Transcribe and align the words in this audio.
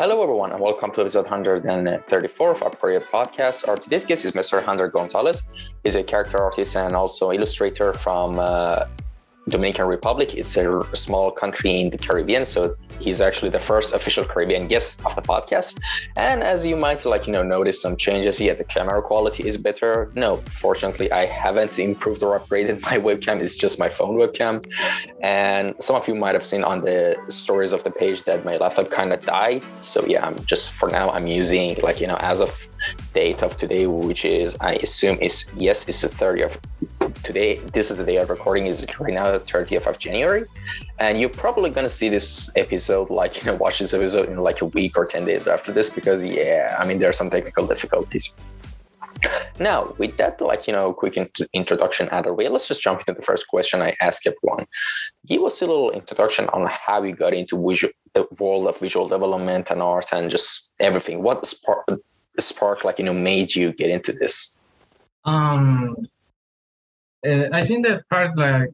Hello, 0.00 0.22
everyone, 0.22 0.50
and 0.50 0.62
welcome 0.62 0.90
to 0.92 1.02
episode 1.02 1.26
134 1.26 2.52
of 2.52 2.62
Upgrade 2.62 3.02
Podcast. 3.12 3.68
Our 3.68 3.76
today's 3.76 4.06
guest 4.06 4.24
is 4.24 4.32
Mr. 4.32 4.62
Hunter 4.62 4.88
Gonzalez. 4.88 5.42
He's 5.84 5.94
a 5.94 6.02
character 6.02 6.38
artist 6.38 6.74
and 6.74 6.96
also 6.96 7.32
illustrator 7.32 7.92
from 7.92 8.38
uh, 8.38 8.86
Dominican 9.50 9.86
Republic. 9.88 10.34
It's 10.34 10.56
a 10.56 10.96
small 10.96 11.30
country 11.30 11.82
in 11.82 11.90
the 11.90 11.98
Caribbean, 11.98 12.46
so 12.46 12.74
he's 13.00 13.20
actually 13.20 13.50
the 13.50 13.60
first 13.60 13.94
official 13.94 14.24
Caribbean 14.24 14.66
guest 14.68 15.04
of 15.06 15.14
the 15.14 15.22
podcast. 15.22 15.80
And 16.16 16.42
as 16.42 16.66
you 16.66 16.76
might 16.76 17.04
like, 17.04 17.26
you 17.26 17.32
know, 17.32 17.42
notice 17.42 17.80
some 17.80 17.96
changes. 17.96 18.40
Yeah, 18.40 18.54
the 18.54 18.64
camera 18.64 19.02
quality 19.02 19.46
is 19.46 19.56
better. 19.56 20.10
No, 20.14 20.36
fortunately, 20.50 21.10
I 21.10 21.26
haven't 21.26 21.78
improved 21.78 22.22
or 22.22 22.38
upgraded 22.38 22.80
my 22.90 22.98
webcam. 22.98 23.40
It's 23.40 23.56
just 23.56 23.78
my 23.78 23.88
phone 23.88 24.16
webcam. 24.16 24.64
And 25.22 25.74
some 25.80 25.96
of 25.96 26.06
you 26.08 26.14
might 26.14 26.34
have 26.34 26.44
seen 26.44 26.64
on 26.64 26.82
the 26.82 27.16
stories 27.28 27.72
of 27.72 27.84
the 27.84 27.90
page 27.90 28.24
that 28.24 28.44
my 28.44 28.56
laptop 28.56 28.90
kind 28.90 29.12
of 29.12 29.24
died. 29.24 29.64
So 29.78 30.04
yeah, 30.06 30.26
I'm 30.26 30.44
just 30.44 30.72
for 30.72 30.88
now 30.88 31.10
I'm 31.10 31.26
using 31.26 31.76
like 31.82 32.00
you 32.00 32.06
know 32.06 32.16
as 32.16 32.40
of 32.40 32.68
date 33.12 33.42
of 33.42 33.56
today, 33.56 33.86
which 33.86 34.24
is 34.24 34.56
I 34.60 34.74
assume 34.74 35.18
is 35.20 35.50
yes, 35.56 35.88
it's 35.88 36.02
the 36.02 36.08
30th 36.08 36.58
today. 37.32 37.58
This 37.72 37.92
is 37.92 37.96
the 37.96 38.04
day 38.04 38.16
of 38.16 38.28
recording 38.28 38.66
is 38.66 38.84
right 38.98 39.14
now 39.14 39.30
the 39.30 39.38
30th 39.38 39.86
of 39.86 39.96
January, 40.06 40.44
and 40.98 41.20
you're 41.20 41.36
probably 41.44 41.70
gonna 41.70 41.96
see 42.00 42.08
this 42.08 42.50
episode 42.56 43.08
like 43.08 43.32
you 43.38 43.44
know 43.46 43.56
watch 43.64 43.78
this 43.78 43.94
episode 43.94 44.28
in 44.28 44.36
like 44.48 44.60
a 44.66 44.68
week 44.78 44.92
or 44.98 45.04
10 45.06 45.24
days 45.30 45.46
after 45.46 45.70
this 45.70 45.88
because 45.98 46.24
yeah, 46.24 46.76
I 46.80 46.84
mean 46.86 46.98
there 46.98 47.10
are 47.12 47.18
some 47.22 47.30
technical 47.30 47.66
difficulties. 47.66 48.34
Now, 49.68 49.94
with 49.98 50.16
that, 50.16 50.40
like 50.40 50.66
you 50.66 50.72
know, 50.72 50.92
quick 50.92 51.16
int- 51.22 51.48
introduction 51.52 52.08
out 52.10 52.24
of 52.26 52.30
the 52.30 52.34
way, 52.38 52.48
let's 52.48 52.66
just 52.66 52.82
jump 52.82 53.00
into 53.00 53.14
the 53.20 53.26
first 53.30 53.46
question 53.46 53.82
I 53.82 53.94
ask 54.00 54.26
everyone. 54.26 54.64
Give 55.26 55.42
us 55.44 55.60
a 55.62 55.66
little 55.66 55.90
introduction 55.90 56.48
on 56.56 56.66
how 56.66 57.02
you 57.02 57.14
got 57.14 57.34
into 57.34 57.54
visual, 57.68 57.92
the 58.14 58.26
world 58.40 58.66
of 58.66 58.78
visual 58.78 59.06
development 59.06 59.70
and 59.70 59.82
art 59.82 60.06
and 60.12 60.30
just 60.30 60.72
everything. 60.80 61.22
What 61.22 61.46
spark, 61.46 61.84
spark, 62.38 62.78
like 62.86 62.98
you 62.98 63.04
know, 63.04 63.18
made 63.30 63.54
you 63.54 63.72
get 63.72 63.90
into 63.90 64.12
this? 64.12 64.56
Um, 65.26 65.94
uh, 67.26 67.48
I 67.52 67.64
think 67.64 67.86
the 67.86 68.02
part 68.10 68.36
like 68.36 68.70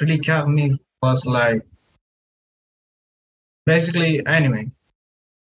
really 0.00 0.18
caught 0.18 0.48
me 0.48 0.78
was 1.02 1.26
like 1.26 1.62
basically 3.66 4.24
anime 4.26 4.72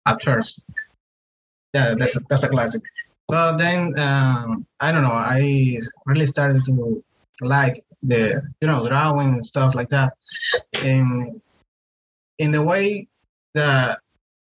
at 0.06 0.22
first. 0.22 0.60
Yeah, 1.74 1.94
that's 1.98 2.16
a, 2.16 2.20
that's 2.28 2.44
a 2.44 2.48
classic. 2.48 2.82
But 3.28 3.56
then 3.56 3.98
um, 3.98 4.66
I 4.80 4.92
don't 4.92 5.02
know. 5.02 5.12
I 5.12 5.78
really 6.06 6.26
started 6.26 6.64
to 6.66 7.02
like 7.40 7.84
the 8.02 8.42
you 8.60 8.68
know 8.68 8.86
drawing 8.86 9.34
and 9.34 9.46
stuff 9.46 9.74
like 9.74 9.90
that, 9.90 10.14
and 10.74 11.40
in 12.38 12.52
the 12.52 12.62
way 12.62 13.08
that 13.54 13.98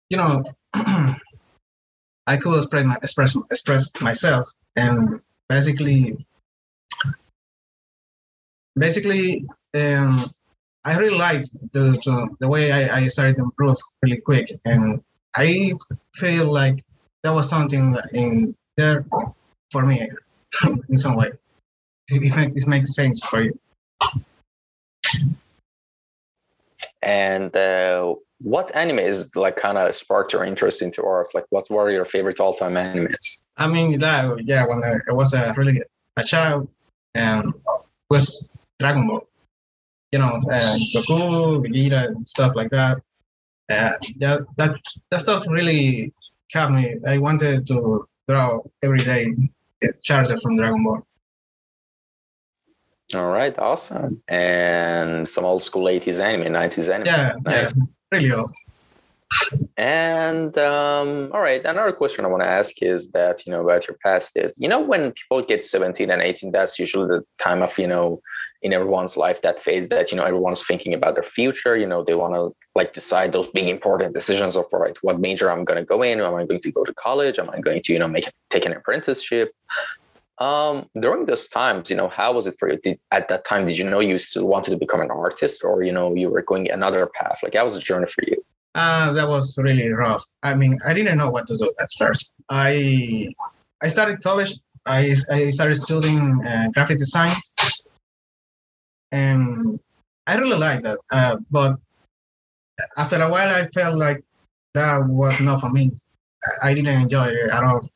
you 0.09 0.17
know 0.17 0.43
I 2.27 2.37
could 2.37 2.57
express 2.57 2.85
my, 2.85 2.97
express 3.01 3.35
express 3.49 3.91
myself 4.01 4.47
and 4.75 5.21
basically 5.47 6.25
basically 8.77 9.45
um, 9.73 10.25
I 10.83 10.97
really 10.97 11.17
liked 11.17 11.49
the, 11.73 11.91
the, 12.05 12.27
the 12.39 12.47
way 12.47 12.71
I, 12.71 12.97
I 12.97 13.07
started 13.07 13.37
to 13.37 13.43
improve 13.43 13.77
really 14.01 14.17
quick 14.17 14.51
and 14.65 15.01
I 15.35 15.73
feel 16.13 16.51
like 16.51 16.83
that 17.23 17.33
was 17.33 17.49
something 17.49 17.97
in 18.13 18.55
there 18.77 19.05
for 19.71 19.83
me 19.83 20.09
in 20.89 20.97
some 20.97 21.15
way. 21.15 21.31
If 22.07 22.37
it, 22.37 22.67
makes 22.67 22.95
sense 22.95 23.23
for 23.23 23.41
you. 23.41 23.59
And 27.01 27.55
uh, 27.55 28.15
what 28.39 28.75
anime 28.75 28.99
is 28.99 29.35
like 29.35 29.57
kind 29.57 29.77
of 29.77 29.95
sparked 29.95 30.33
your 30.33 30.43
interest 30.43 30.83
into 30.83 31.03
art? 31.03 31.27
Like, 31.33 31.45
what 31.49 31.69
were 31.69 31.89
your 31.89 32.05
favorite 32.05 32.39
all-time 32.39 32.75
animes? 32.75 33.41
I 33.57 33.67
mean, 33.67 33.97
that 33.99 34.45
yeah, 34.45 34.67
when 34.67 34.83
I 34.83 35.11
was 35.11 35.33
a 35.33 35.53
really 35.57 35.81
a 36.17 36.23
child, 36.23 36.69
and 37.15 37.53
was 38.09 38.43
Dragon 38.79 39.07
Ball. 39.07 39.27
You 40.11 40.19
know, 40.19 40.41
and 40.51 40.81
Goku, 40.93 41.65
Vegeta, 41.65 42.07
and 42.07 42.27
stuff 42.27 42.55
like 42.55 42.69
that. 42.71 42.97
Uh, 43.69 43.91
that 44.19 44.45
that 44.57 44.75
that 45.09 45.21
stuff 45.21 45.45
really 45.47 46.13
kept 46.51 46.71
me. 46.71 46.95
I 47.05 47.17
wanted 47.17 47.67
to 47.67 48.07
draw 48.29 48.59
every 48.83 48.99
day 48.99 49.33
characters 50.05 50.41
from 50.41 50.57
Dragon 50.57 50.83
Ball. 50.83 51.05
All 53.13 53.29
right, 53.29 53.57
awesome. 53.59 54.21
And 54.27 55.29
some 55.29 55.45
old 55.45 55.63
school 55.63 55.85
80s 55.85 56.19
anime, 56.19 56.51
90s 56.53 56.91
anime. 56.91 57.05
Yeah, 57.05 57.33
nice. 57.43 57.73
yeah, 57.75 57.83
really 58.11 58.31
old. 58.31 58.51
And 59.77 60.57
um, 60.57 61.31
all 61.33 61.41
right, 61.41 61.63
another 61.65 61.91
question 61.91 62.23
I 62.23 62.29
want 62.29 62.43
to 62.43 62.47
ask 62.49 62.81
is 62.81 63.11
that 63.11 63.45
you 63.45 63.51
know 63.51 63.61
about 63.61 63.87
your 63.87 63.97
past 64.01 64.31
is 64.35 64.57
you 64.57 64.69
know 64.69 64.79
when 64.79 65.11
people 65.11 65.41
get 65.41 65.65
17 65.65 66.09
and 66.09 66.21
18, 66.21 66.51
that's 66.51 66.79
usually 66.79 67.07
the 67.07 67.23
time 67.39 67.61
of 67.61 67.77
you 67.77 67.87
know 67.87 68.21
in 68.61 68.71
everyone's 68.71 69.17
life 69.17 69.41
that 69.41 69.59
phase 69.59 69.89
that 69.89 70.11
you 70.11 70.17
know 70.17 70.23
everyone's 70.23 70.65
thinking 70.65 70.93
about 70.93 71.15
their 71.15 71.23
future. 71.23 71.75
You 71.75 71.87
know 71.87 72.03
they 72.03 72.15
want 72.15 72.35
to 72.35 72.55
like 72.73 72.93
decide 72.93 73.33
those 73.33 73.49
big 73.49 73.67
important 73.67 74.13
decisions 74.13 74.55
of 74.55 74.65
right, 74.71 74.97
what 75.01 75.19
major 75.19 75.51
I'm 75.51 75.65
going 75.65 75.79
to 75.79 75.85
go 75.85 76.01
in, 76.01 76.21
am 76.21 76.35
I 76.35 76.45
going 76.45 76.61
to 76.61 76.71
go 76.71 76.85
to 76.85 76.93
college, 76.93 77.37
am 77.37 77.49
I 77.49 77.59
going 77.59 77.81
to 77.81 77.93
you 77.93 77.99
know 77.99 78.07
make 78.07 78.31
take 78.49 78.65
an 78.65 78.73
apprenticeship. 78.73 79.51
Um, 80.37 80.89
during 80.99 81.25
those 81.25 81.47
times, 81.47 81.89
you 81.89 81.95
know, 81.95 82.09
how 82.09 82.33
was 82.33 82.45
it 82.45 82.55
for 82.59 82.69
you? 82.69 82.77
Did, 82.77 82.99
at 83.11 83.29
that 83.29 83.45
time, 83.45 83.67
did 83.67 83.77
you 83.77 83.89
know 83.89 84.01
you 84.01 84.17
still 84.19 84.47
wanted 84.47 84.71
to 84.71 84.77
become 84.77 85.01
an 85.01 85.11
artist, 85.11 85.63
or 85.63 85.83
you 85.83 85.91
know, 85.91 86.13
you 86.13 86.29
were 86.29 86.41
going 86.41 86.69
another 86.69 87.07
path? 87.07 87.39
Like, 87.41 87.55
how 87.55 87.63
was 87.63 87.73
the 87.73 87.79
journey 87.79 88.07
for 88.07 88.23
you? 88.25 88.43
Uh, 88.75 89.13
that 89.13 89.27
was 89.27 89.57
really 89.57 89.87
rough. 89.89 90.25
I 90.43 90.53
mean, 90.53 90.77
I 90.85 90.93
didn't 90.93 91.17
know 91.17 91.29
what 91.29 91.47
to 91.47 91.57
do 91.57 91.71
at 91.79 91.87
first. 91.97 92.33
I 92.49 93.29
I 93.81 93.87
started 93.87 94.21
college. 94.21 94.59
I, 94.85 95.15
I 95.31 95.49
started 95.49 95.75
studying 95.75 96.45
uh, 96.45 96.69
graphic 96.73 96.99
design, 96.99 97.31
and 99.11 99.79
I 100.27 100.35
really 100.37 100.57
liked 100.57 100.83
that. 100.83 100.99
Uh, 101.09 101.37
but 101.49 101.77
after 102.97 103.15
a 103.15 103.29
while, 103.29 103.49
I 103.49 103.67
felt 103.69 103.97
like 103.97 104.23
that 104.73 105.07
was 105.07 105.39
not 105.39 105.61
for 105.61 105.69
me. 105.69 105.91
I 106.61 106.73
didn't 106.73 107.01
enjoy 107.01 107.27
it 107.27 107.49
at 107.49 107.63
all. 107.63 107.87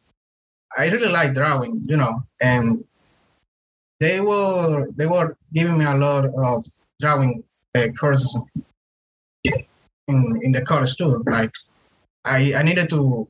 I 0.78 0.88
really 0.89 1.09
like 1.09 1.34
drawing, 1.34 1.84
you 1.88 1.97
know, 1.97 2.23
and 2.41 2.85
they 4.00 4.22
were 4.22 4.88
they 4.95 5.06
were 5.06 5.35
giving 5.53 5.78
me 5.78 5.85
a 5.85 5.95
lot 5.95 6.25
of 6.25 6.63
drawing 7.01 7.44
uh, 7.75 7.88
courses 8.00 8.39
in, 10.09 10.39
in 10.43 10.51
the 10.51 10.61
college 10.61 10.95
too. 10.97 11.23
Like 11.25 11.53
I, 12.25 12.53
I 12.55 12.63
needed 12.63 12.89
to 12.89 13.27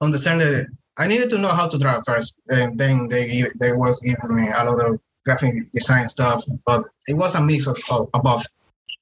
understand 0.00 0.40
the 0.40 0.66
I 0.96 1.06
needed 1.08 1.28
to 1.30 1.38
know 1.38 1.48
how 1.48 1.68
to 1.68 1.78
draw 1.78 2.00
first, 2.02 2.38
and 2.48 2.78
then 2.78 3.08
they 3.08 3.48
they 3.60 3.72
was 3.72 4.00
giving 4.00 4.34
me 4.36 4.48
a 4.48 4.64
lot 4.64 4.80
of 4.80 5.00
graphic 5.24 5.54
design 5.72 6.08
stuff. 6.08 6.44
But 6.64 6.84
it 7.08 7.14
was 7.14 7.34
a 7.34 7.42
mix 7.42 7.66
of, 7.66 7.78
of, 7.90 8.10
both. 8.22 8.46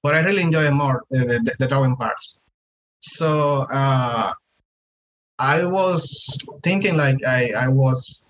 But 0.03 0.15
I 0.15 0.20
really 0.20 0.43
enjoy 0.43 0.70
more 0.70 1.03
the, 1.10 1.41
the, 1.44 1.54
the 1.59 1.69
drawing 1.69 1.97
part. 1.97 2.16
So 3.00 3.62
uh, 3.70 4.32
I 5.38 5.64
was 5.64 6.38
thinking 6.62 6.97
like 6.97 7.22
I 7.26 7.53
I 7.53 7.69
was 7.69 8.20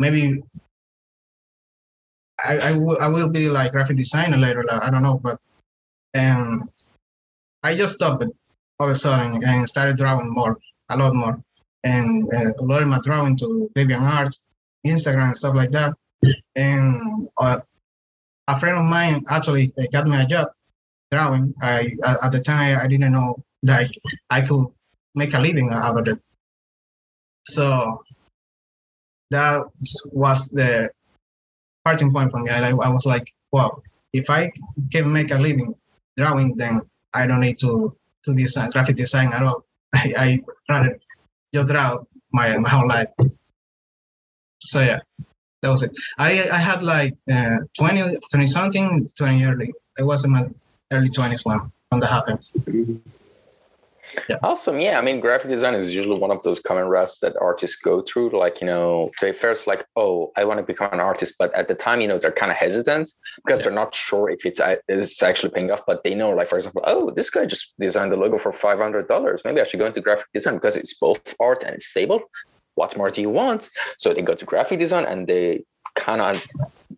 maybe 0.00 0.42
I 2.44 2.54
I, 2.58 2.72
w- 2.72 2.98
I 2.98 3.08
will 3.08 3.28
be 3.28 3.48
like 3.48 3.72
graphic 3.72 3.96
designer 3.96 4.36
later. 4.36 4.64
Like, 4.64 4.82
I 4.82 4.90
don't 4.90 5.02
know, 5.02 5.20
but 5.22 5.38
um, 6.16 6.68
I 7.66 7.74
just 7.74 7.96
stopped 7.96 8.22
all 8.78 8.88
of 8.88 8.94
a 8.94 8.98
sudden 8.98 9.42
and 9.42 9.68
started 9.68 9.96
drawing 9.96 10.30
more, 10.32 10.56
a 10.88 10.96
lot 10.96 11.14
more, 11.14 11.42
and 11.82 12.32
uh, 12.32 12.50
uploading 12.60 12.88
my 12.88 13.00
drawing 13.00 13.36
to 13.38 13.68
DeviantArt, 13.74 14.38
Instagram, 14.86 15.28
and 15.28 15.36
stuff 15.36 15.56
like 15.56 15.72
that. 15.72 15.94
And 16.54 17.28
uh, 17.36 17.60
a 18.46 18.60
friend 18.60 18.78
of 18.78 18.84
mine 18.84 19.24
actually 19.28 19.72
uh, 19.78 19.86
got 19.92 20.06
me 20.06 20.16
a 20.16 20.26
job 20.26 20.48
drawing. 21.10 21.54
I 21.60 21.96
at 22.04 22.30
the 22.30 22.40
time 22.40 22.78
I 22.78 22.86
didn't 22.86 23.12
know 23.12 23.42
that 23.64 23.90
I 24.30 24.42
could 24.42 24.66
make 25.16 25.34
a 25.34 25.40
living 25.40 25.70
out 25.70 25.98
of 25.98 26.06
it. 26.06 26.18
So 27.48 28.04
that 29.32 29.66
was 30.12 30.48
the 30.50 30.90
starting 31.82 32.12
point 32.12 32.30
for 32.30 32.40
me. 32.40 32.50
I, 32.50 32.70
I 32.70 32.90
was 32.90 33.06
like, 33.06 33.32
well, 33.50 33.82
if 34.12 34.30
I 34.30 34.52
can 34.92 35.12
make 35.12 35.32
a 35.32 35.38
living 35.38 35.74
drawing, 36.16 36.56
then 36.56 36.82
I 37.22 37.26
don't 37.26 37.40
need 37.40 37.58
to 37.60 37.96
do 38.24 38.34
design, 38.34 38.70
graphic 38.70 38.96
design 38.96 39.32
at 39.32 39.42
all. 39.42 39.64
I, 39.94 40.14
I 40.24 40.40
rather 40.68 40.98
just 41.54 41.68
draw 41.68 41.98
my, 42.32 42.56
my 42.58 42.68
whole 42.68 42.88
life. 42.88 43.08
So 44.60 44.80
yeah, 44.80 45.00
that 45.62 45.68
was 45.68 45.82
it. 45.82 45.92
I 46.18 46.48
I 46.50 46.58
had 46.58 46.82
like 46.82 47.14
uh, 47.30 47.58
20, 47.78 48.18
20 48.30 48.46
something, 48.46 49.08
20 49.16 49.44
early. 49.44 49.72
I 49.98 50.02
was 50.02 50.24
in 50.24 50.32
my 50.32 50.48
early 50.92 51.10
20s 51.10 51.44
when, 51.44 51.60
when 51.88 52.00
that 52.00 52.10
happened. 52.10 52.48
Yeah. 54.28 54.38
Awesome. 54.42 54.80
Yeah. 54.80 54.98
I 54.98 55.02
mean, 55.02 55.20
graphic 55.20 55.50
design 55.50 55.74
is 55.74 55.94
usually 55.94 56.18
one 56.18 56.30
of 56.30 56.42
those 56.42 56.60
common 56.60 56.86
routes 56.86 57.18
that 57.20 57.34
artists 57.40 57.76
go 57.76 58.02
through. 58.02 58.30
Like, 58.38 58.60
you 58.60 58.66
know, 58.66 59.10
they 59.20 59.32
first 59.32 59.66
like, 59.66 59.86
oh, 59.96 60.32
I 60.36 60.44
want 60.44 60.58
to 60.58 60.64
become 60.64 60.92
an 60.92 61.00
artist, 61.00 61.36
but 61.38 61.54
at 61.54 61.68
the 61.68 61.74
time, 61.74 62.00
you 62.00 62.08
know, 62.08 62.18
they're 62.18 62.32
kind 62.32 62.50
of 62.50 62.58
hesitant 62.58 63.10
because 63.44 63.60
yeah. 63.60 63.64
they're 63.64 63.74
not 63.74 63.94
sure 63.94 64.30
if 64.30 64.44
it's 64.46 64.60
uh, 64.60 64.76
it's 64.88 65.22
actually 65.22 65.50
paying 65.50 65.70
off. 65.70 65.82
But 65.86 66.04
they 66.04 66.14
know, 66.14 66.30
like, 66.30 66.48
for 66.48 66.56
example, 66.56 66.82
oh, 66.86 67.10
this 67.10 67.30
guy 67.30 67.46
just 67.46 67.74
designed 67.78 68.12
the 68.12 68.16
logo 68.16 68.38
for 68.38 68.52
five 68.52 68.78
hundred 68.78 69.08
dollars. 69.08 69.42
Maybe 69.44 69.60
I 69.60 69.64
should 69.64 69.80
go 69.80 69.86
into 69.86 70.00
graphic 70.00 70.26
design 70.32 70.54
because 70.54 70.76
it's 70.76 70.94
both 70.94 71.34
art 71.40 71.62
and 71.64 71.74
it's 71.74 71.86
stable. 71.86 72.20
What 72.74 72.96
more 72.96 73.10
do 73.10 73.20
you 73.20 73.30
want? 73.30 73.70
So 73.98 74.12
they 74.12 74.22
go 74.22 74.34
to 74.34 74.44
graphic 74.44 74.78
design 74.78 75.06
and 75.06 75.26
they 75.26 75.64
kind 75.94 76.20
of 76.20 76.46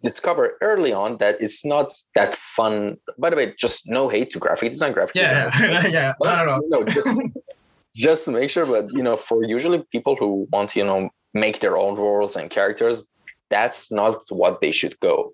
discover 0.02 0.56
early 0.61 0.93
on 0.93 1.19
that 1.19 1.40
it's 1.40 1.64
not 1.64 1.93
that 2.14 2.35
fun. 2.35 2.96
By 3.19 3.31
the 3.31 3.37
way, 3.37 3.55
just 3.58 3.88
no 3.88 4.08
hate 4.08 4.31
to 4.32 4.38
graphic 4.38 4.73
design. 4.73 4.93
Graphic 4.93 5.17
yeah, 5.17 5.44
design. 5.44 5.70
Yeah, 5.70 5.87
yeah. 5.99 6.12
But, 6.19 6.29
I 6.29 6.44
don't 6.44 6.70
know. 6.70 6.79
No, 6.79 6.85
just, 6.85 7.08
just 7.94 8.25
to 8.26 8.31
make 8.31 8.50
sure. 8.50 8.67
But 8.67 8.90
you 8.93 9.02
know, 9.02 9.17
for 9.17 9.44
usually 9.44 9.82
people 9.90 10.17
who 10.17 10.46
want 10.52 10.70
to, 10.70 10.79
you 10.79 10.85
know, 10.85 11.11
make 11.35 11.61
their 11.61 11.76
own 11.76 11.96
worlds 11.96 12.37
and 12.37 12.50
characters, 12.50 13.05
that's 13.50 13.90
not 13.90 14.23
what 14.31 14.61
they 14.61 14.73
should 14.73 14.99
go. 15.00 15.32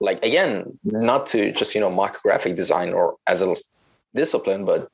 Like 0.00 0.24
again, 0.24 0.78
not 0.84 1.26
to 1.28 1.50
just 1.52 1.74
you 1.74 1.80
know 1.80 1.90
mock 1.90 2.22
graphic 2.22 2.54
design 2.56 2.92
or 2.92 3.16
as 3.26 3.42
a 3.42 3.54
discipline, 4.14 4.64
but 4.64 4.88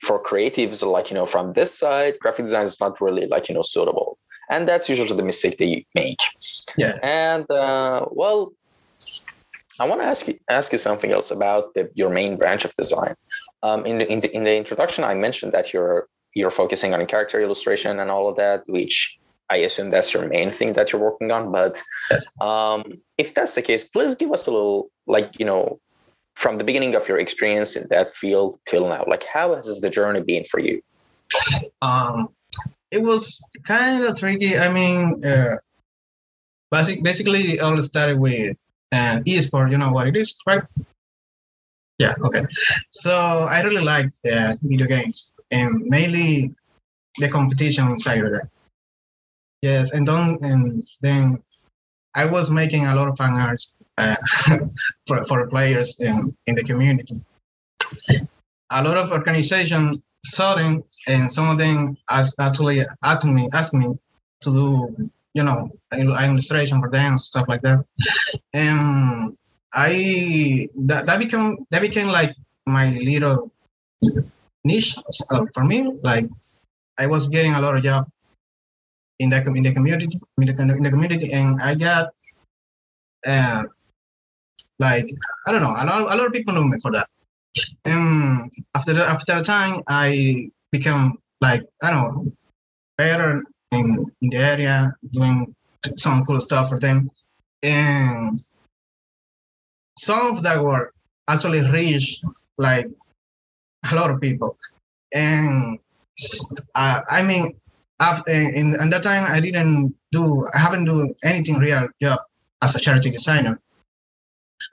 for 0.00 0.22
creatives 0.22 0.86
like 0.86 1.10
you 1.10 1.14
know 1.14 1.26
from 1.26 1.52
this 1.52 1.76
side, 1.78 2.18
graphic 2.20 2.46
design 2.46 2.64
is 2.64 2.80
not 2.80 3.00
really 3.00 3.26
like 3.26 3.48
you 3.48 3.54
know 3.54 3.62
suitable 3.62 4.18
and 4.50 4.66
that's 4.68 4.88
usually 4.88 5.16
the 5.16 5.22
mistake 5.22 5.58
they 5.58 5.86
make. 5.94 6.18
Yeah. 6.76 6.98
And 7.02 7.50
uh, 7.50 8.06
well 8.10 8.52
i 9.78 9.86
want 9.86 10.00
to 10.00 10.06
ask 10.06 10.26
you 10.28 10.38
ask 10.48 10.72
you 10.72 10.78
something 10.78 11.12
else 11.12 11.30
about 11.30 11.74
the, 11.74 11.90
your 11.94 12.10
main 12.10 12.36
branch 12.36 12.64
of 12.64 12.74
design. 12.74 13.14
Um, 13.62 13.84
in, 13.86 13.98
the, 13.98 14.10
in, 14.10 14.20
the, 14.20 14.34
in 14.34 14.44
the 14.44 14.56
introduction 14.56 15.04
i 15.04 15.14
mentioned 15.14 15.52
that 15.52 15.72
you're 15.72 16.08
you're 16.34 16.50
focusing 16.50 16.94
on 16.94 17.04
character 17.06 17.40
illustration 17.40 17.98
and 18.00 18.10
all 18.10 18.28
of 18.28 18.36
that 18.36 18.62
which 18.66 19.18
i 19.50 19.56
assume 19.56 19.90
that's 19.90 20.12
your 20.14 20.26
main 20.28 20.50
thing 20.50 20.72
that 20.72 20.92
you're 20.92 21.00
working 21.00 21.30
on 21.30 21.52
but 21.52 21.82
yes. 22.10 22.26
um, 22.40 22.84
if 23.18 23.34
that's 23.34 23.54
the 23.54 23.62
case 23.62 23.84
please 23.84 24.14
give 24.14 24.32
us 24.32 24.46
a 24.46 24.50
little 24.50 24.90
like 25.06 25.38
you 25.38 25.46
know 25.46 25.80
from 26.36 26.58
the 26.58 26.64
beginning 26.64 26.94
of 26.94 27.08
your 27.08 27.18
experience 27.18 27.76
in 27.76 27.88
that 27.88 28.14
field 28.14 28.58
till 28.66 28.88
now 28.88 29.04
like 29.06 29.24
how 29.24 29.54
has 29.54 29.80
the 29.80 29.90
journey 29.90 30.20
been 30.20 30.44
for 30.44 30.60
you? 30.60 30.80
Um 31.82 32.28
it 32.90 33.02
was 33.02 33.42
kind 33.64 34.04
of 34.04 34.18
tricky. 34.18 34.58
I 34.58 34.72
mean, 34.72 35.24
uh, 35.24 35.56
basic, 36.70 37.02
basically, 37.02 37.54
it 37.54 37.60
all 37.60 37.80
started 37.82 38.18
with 38.18 38.56
uh, 38.92 39.20
esport. 39.26 39.70
You 39.70 39.78
know 39.78 39.92
what 39.92 40.06
it 40.08 40.16
is, 40.16 40.36
right? 40.46 40.62
Yeah. 41.98 42.14
Okay. 42.22 42.44
So 42.90 43.14
I 43.50 43.62
really 43.62 43.82
like 43.82 44.10
uh, 44.30 44.52
video 44.62 44.86
games 44.86 45.34
and 45.50 45.86
mainly 45.86 46.54
the 47.18 47.28
competition 47.28 47.86
inside 47.88 48.24
of 48.24 48.32
that. 48.32 48.48
Yes, 49.62 49.92
and 49.92 50.06
then 50.06 50.38
and 50.42 50.84
then 51.00 51.42
I 52.14 52.26
was 52.26 52.50
making 52.50 52.86
a 52.86 52.94
lot 52.94 53.08
of 53.08 53.16
fan 53.16 53.32
arts 53.32 53.72
uh, 53.98 54.16
for 55.06 55.24
for 55.24 55.46
players 55.48 55.98
in 55.98 56.36
in 56.46 56.54
the 56.54 56.64
community. 56.64 57.22
A 58.70 58.82
lot 58.82 58.96
of 58.96 59.12
organizations 59.12 60.02
sudden, 60.26 60.82
and 61.06 61.32
some 61.32 61.48
of 61.48 61.58
them 61.58 61.96
actually 62.08 62.82
asked 63.02 63.24
me, 63.24 63.48
asked 63.52 63.74
me 63.74 63.98
to 64.42 64.50
do, 64.50 65.10
you 65.34 65.42
know, 65.42 65.70
illustration 65.92 66.80
for 66.80 66.90
them, 66.90 67.18
stuff 67.18 67.46
like 67.48 67.62
that. 67.62 67.84
And 68.52 69.36
I 69.72 70.68
that, 70.88 71.06
that 71.06 71.18
became 71.18 71.66
that 71.70 71.82
became 71.82 72.08
like 72.08 72.34
my 72.66 72.90
little 72.90 73.52
niche 74.64 74.96
uh, 75.30 75.44
for 75.54 75.64
me. 75.64 75.92
Like 76.02 76.28
I 76.98 77.06
was 77.06 77.28
getting 77.28 77.54
a 77.54 77.60
lot 77.60 77.76
of 77.76 77.84
job 77.84 78.08
in 79.18 79.30
the 79.30 79.38
in 79.44 79.62
the 79.62 79.72
community 79.72 80.20
in 80.38 80.46
the, 80.46 80.62
in 80.62 80.82
the 80.82 80.90
community, 80.90 81.32
and 81.32 81.60
I 81.60 81.74
got 81.74 82.10
uh, 83.26 83.64
like 84.78 85.06
I 85.46 85.52
don't 85.52 85.62
know 85.62 85.76
a 85.76 85.84
lot 85.84 86.00
a 86.12 86.16
lot 86.16 86.26
of 86.26 86.32
people 86.32 86.54
know 86.54 86.64
me 86.64 86.78
for 86.80 86.92
that. 86.92 87.08
And 87.84 88.50
after 88.74 88.92
the, 88.92 89.04
after 89.04 89.36
a 89.36 89.42
time, 89.42 89.82
I 89.88 90.50
become 90.72 91.18
like 91.40 91.62
I 91.82 91.90
don't 91.90 92.14
know 92.14 92.32
better 92.98 93.42
in 93.72 94.06
in 94.20 94.28
the 94.30 94.36
area, 94.36 94.94
doing 95.12 95.54
some 95.96 96.24
cool 96.24 96.40
stuff 96.40 96.68
for 96.68 96.78
them, 96.78 97.10
and 97.62 98.40
some 99.98 100.36
of 100.36 100.42
that 100.42 100.62
work 100.62 100.94
actually 101.28 101.62
reached 101.70 102.24
like 102.58 102.86
a 103.90 103.94
lot 103.94 104.10
of 104.10 104.20
people, 104.20 104.56
and 105.12 105.78
uh, 106.74 107.00
I 107.08 107.22
mean, 107.22 107.54
after 108.00 108.32
in, 108.32 108.80
in 108.80 108.90
that 108.90 109.02
time, 109.02 109.24
I 109.24 109.40
didn't 109.40 109.94
do 110.12 110.48
I 110.54 110.58
haven't 110.58 110.84
do 110.84 111.14
anything 111.22 111.58
real 111.58 111.88
job 112.00 112.20
as 112.62 112.74
a 112.74 112.80
character 112.80 113.10
designer 113.10 113.60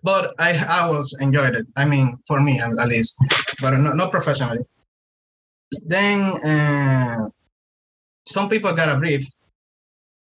but 0.03 0.35
I 0.37 0.51
I 0.57 0.89
was 0.91 1.15
enjoyed 1.19 1.55
it. 1.55 1.65
I 1.75 1.85
mean, 1.85 2.19
for 2.27 2.39
me 2.39 2.59
at 2.59 2.87
least, 2.87 3.15
but 3.61 3.71
not, 3.71 3.95
not 3.95 4.11
professionally. 4.11 4.65
Then 5.85 6.19
uh, 6.45 7.29
some 8.27 8.49
people 8.49 8.73
got 8.73 8.89
a 8.89 8.97
brief, 8.97 9.27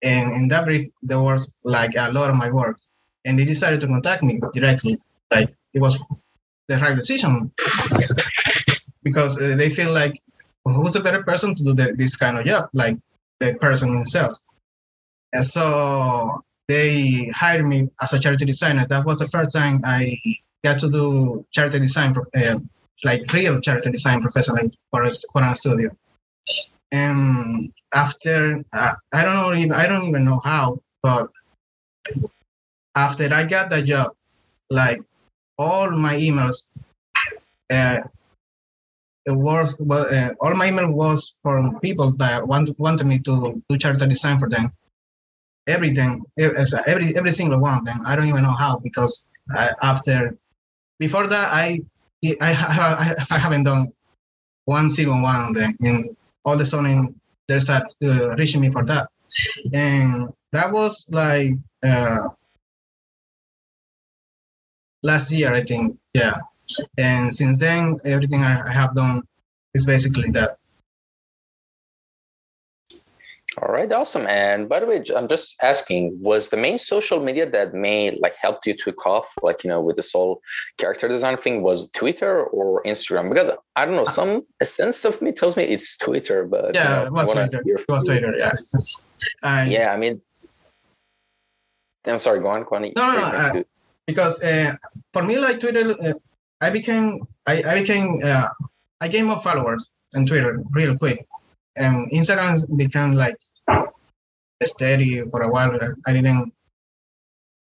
and 0.02 0.34
in 0.34 0.48
that 0.48 0.64
brief 0.64 0.88
there 1.02 1.20
was 1.20 1.52
like 1.62 1.92
a 1.96 2.10
lot 2.10 2.30
of 2.30 2.36
my 2.36 2.50
work, 2.50 2.78
and 3.24 3.38
they 3.38 3.44
decided 3.44 3.80
to 3.82 3.86
contact 3.86 4.22
me 4.22 4.40
directly. 4.54 4.98
Like 5.30 5.54
it 5.74 5.80
was 5.80 5.98
the 6.68 6.78
right 6.78 6.96
decision 6.96 7.52
because 9.02 9.40
uh, 9.40 9.54
they 9.56 9.68
feel 9.70 9.92
like 9.92 10.20
who's 10.64 10.96
a 10.96 11.00
better 11.00 11.22
person 11.22 11.54
to 11.54 11.62
do 11.62 11.74
the, 11.74 11.94
this 11.96 12.16
kind 12.16 12.38
of 12.38 12.44
job, 12.44 12.68
like 12.72 12.96
the 13.38 13.54
person 13.54 13.94
himself. 13.94 14.36
And 15.32 15.44
so 15.44 16.42
they 16.68 17.30
hired 17.34 17.64
me 17.64 17.88
as 18.00 18.12
a 18.12 18.20
character 18.20 18.44
designer. 18.44 18.86
That 18.86 19.04
was 19.04 19.18
the 19.18 19.28
first 19.28 19.52
time 19.52 19.80
I 19.84 20.18
got 20.64 20.78
to 20.80 20.90
do 20.90 21.44
character 21.54 21.78
design, 21.78 22.14
uh, 22.36 22.58
like 23.04 23.32
real 23.32 23.60
character 23.60 23.90
design 23.90 24.20
professionally 24.20 24.72
for 24.90 25.04
a, 25.04 25.12
for 25.32 25.42
a 25.42 25.54
studio. 25.54 25.90
And 26.92 27.72
after, 27.92 28.64
uh, 28.72 28.94
I 29.12 29.24
don't 29.24 29.34
know, 29.34 29.54
even, 29.54 29.72
I 29.72 29.86
don't 29.86 30.08
even 30.08 30.24
know 30.24 30.40
how, 30.44 30.80
but 31.02 31.30
after 32.94 33.32
I 33.32 33.44
got 33.44 33.70
that 33.70 33.84
job, 33.84 34.14
like 34.70 35.00
all 35.58 35.90
my 35.90 36.16
emails, 36.16 36.66
uh, 37.70 38.00
it 39.24 39.32
was 39.32 39.74
well, 39.80 40.06
uh, 40.08 40.34
all 40.40 40.54
my 40.54 40.68
email 40.68 40.90
was 40.90 41.34
from 41.42 41.80
people 41.80 42.12
that 42.12 42.46
want, 42.46 42.78
wanted 42.78 43.06
me 43.06 43.18
to 43.20 43.62
do 43.68 43.78
character 43.78 44.06
design 44.06 44.38
for 44.38 44.48
them 44.48 44.72
everything, 45.66 46.24
every 46.38 47.16
every 47.16 47.32
single 47.32 47.60
one 47.60 47.78
of 47.78 47.84
them. 47.84 48.02
I 48.04 48.16
don't 48.16 48.26
even 48.26 48.42
know 48.42 48.52
how 48.52 48.78
because 48.78 49.26
after 49.82 50.36
before 50.98 51.26
that 51.26 51.52
I 51.52 51.80
I, 52.40 53.14
I 53.30 53.38
haven't 53.38 53.64
done 53.64 53.92
one 54.64 54.90
single 54.90 55.20
one 55.22 55.48
of 55.48 55.54
them, 55.54 55.76
and 55.80 56.16
all 56.44 56.54
of 56.54 56.60
a 56.60 56.66
sudden 56.66 57.20
they 57.48 57.60
start 57.60 57.84
uh, 58.02 58.34
reaching 58.36 58.60
me 58.60 58.70
for 58.70 58.84
that, 58.86 59.08
and 59.72 60.32
that 60.52 60.72
was 60.72 61.06
like 61.10 61.52
uh, 61.84 62.28
last 65.02 65.30
year 65.30 65.52
I 65.52 65.62
think, 65.64 65.98
yeah, 66.14 66.36
and 66.98 67.34
since 67.34 67.58
then 67.58 67.98
everything 68.04 68.42
I, 68.42 68.68
I 68.68 68.72
have 68.72 68.94
done 68.94 69.22
is 69.74 69.86
basically 69.86 70.30
that. 70.32 70.58
All 73.62 73.72
right, 73.72 73.90
awesome. 73.90 74.26
And 74.26 74.68
by 74.68 74.80
the 74.80 74.86
way, 74.86 75.02
I'm 75.16 75.28
just 75.28 75.56
asking, 75.62 76.18
was 76.20 76.50
the 76.50 76.58
main 76.58 76.78
social 76.78 77.20
media 77.20 77.48
that 77.48 77.72
may 77.72 78.10
like 78.20 78.34
helped 78.34 78.66
you 78.66 78.74
to 78.74 78.92
off, 79.06 79.32
like 79.40 79.64
you 79.64 79.70
know, 79.70 79.80
with 79.80 79.96
this 79.96 80.12
whole 80.12 80.42
character 80.76 81.08
design 81.08 81.38
thing, 81.38 81.62
was 81.62 81.90
Twitter 81.92 82.44
or 82.44 82.82
Instagram? 82.82 83.30
Because 83.30 83.50
I 83.74 83.86
don't 83.86 83.96
know, 83.96 84.04
some 84.04 84.44
a 84.60 84.66
sense 84.66 85.06
of 85.06 85.22
me 85.22 85.32
tells 85.32 85.56
me 85.56 85.62
it's 85.62 85.96
Twitter, 85.96 86.44
but 86.44 86.74
yeah, 86.74 86.82
you 86.82 87.00
know, 87.00 87.06
it 87.06 87.12
was 87.12 87.32
Twitter. 87.32 87.62
It 87.64 87.88
was 87.88 88.04
Twitter, 88.04 88.34
yeah. 88.36 88.52
Uh, 89.42 89.64
yeah, 89.66 89.94
I 89.94 89.96
mean, 89.96 90.20
I'm 92.04 92.18
sorry, 92.18 92.40
go 92.40 92.48
on, 92.48 92.64
go 92.64 92.76
on. 92.76 92.82
No, 92.82 92.90
no, 92.94 93.12
no 93.14 93.22
uh, 93.22 93.62
because 94.06 94.42
uh, 94.42 94.76
for 95.14 95.22
me, 95.22 95.38
like 95.38 95.60
Twitter, 95.60 95.92
uh, 95.92 96.12
I 96.60 96.68
became, 96.68 97.26
I, 97.46 97.62
I 97.62 97.80
became, 97.80 98.20
uh, 98.22 98.48
I 99.00 99.08
gained 99.08 99.28
more 99.28 99.40
followers 99.40 99.92
on 100.14 100.26
Twitter 100.26 100.62
real 100.72 100.98
quick 100.98 101.26
and 101.76 102.10
Instagram 102.10 102.76
became 102.76 103.12
like 103.12 103.36
steady 104.62 105.22
for 105.30 105.42
a 105.42 105.48
while. 105.48 105.78
I 106.06 106.12
didn't 106.12 106.52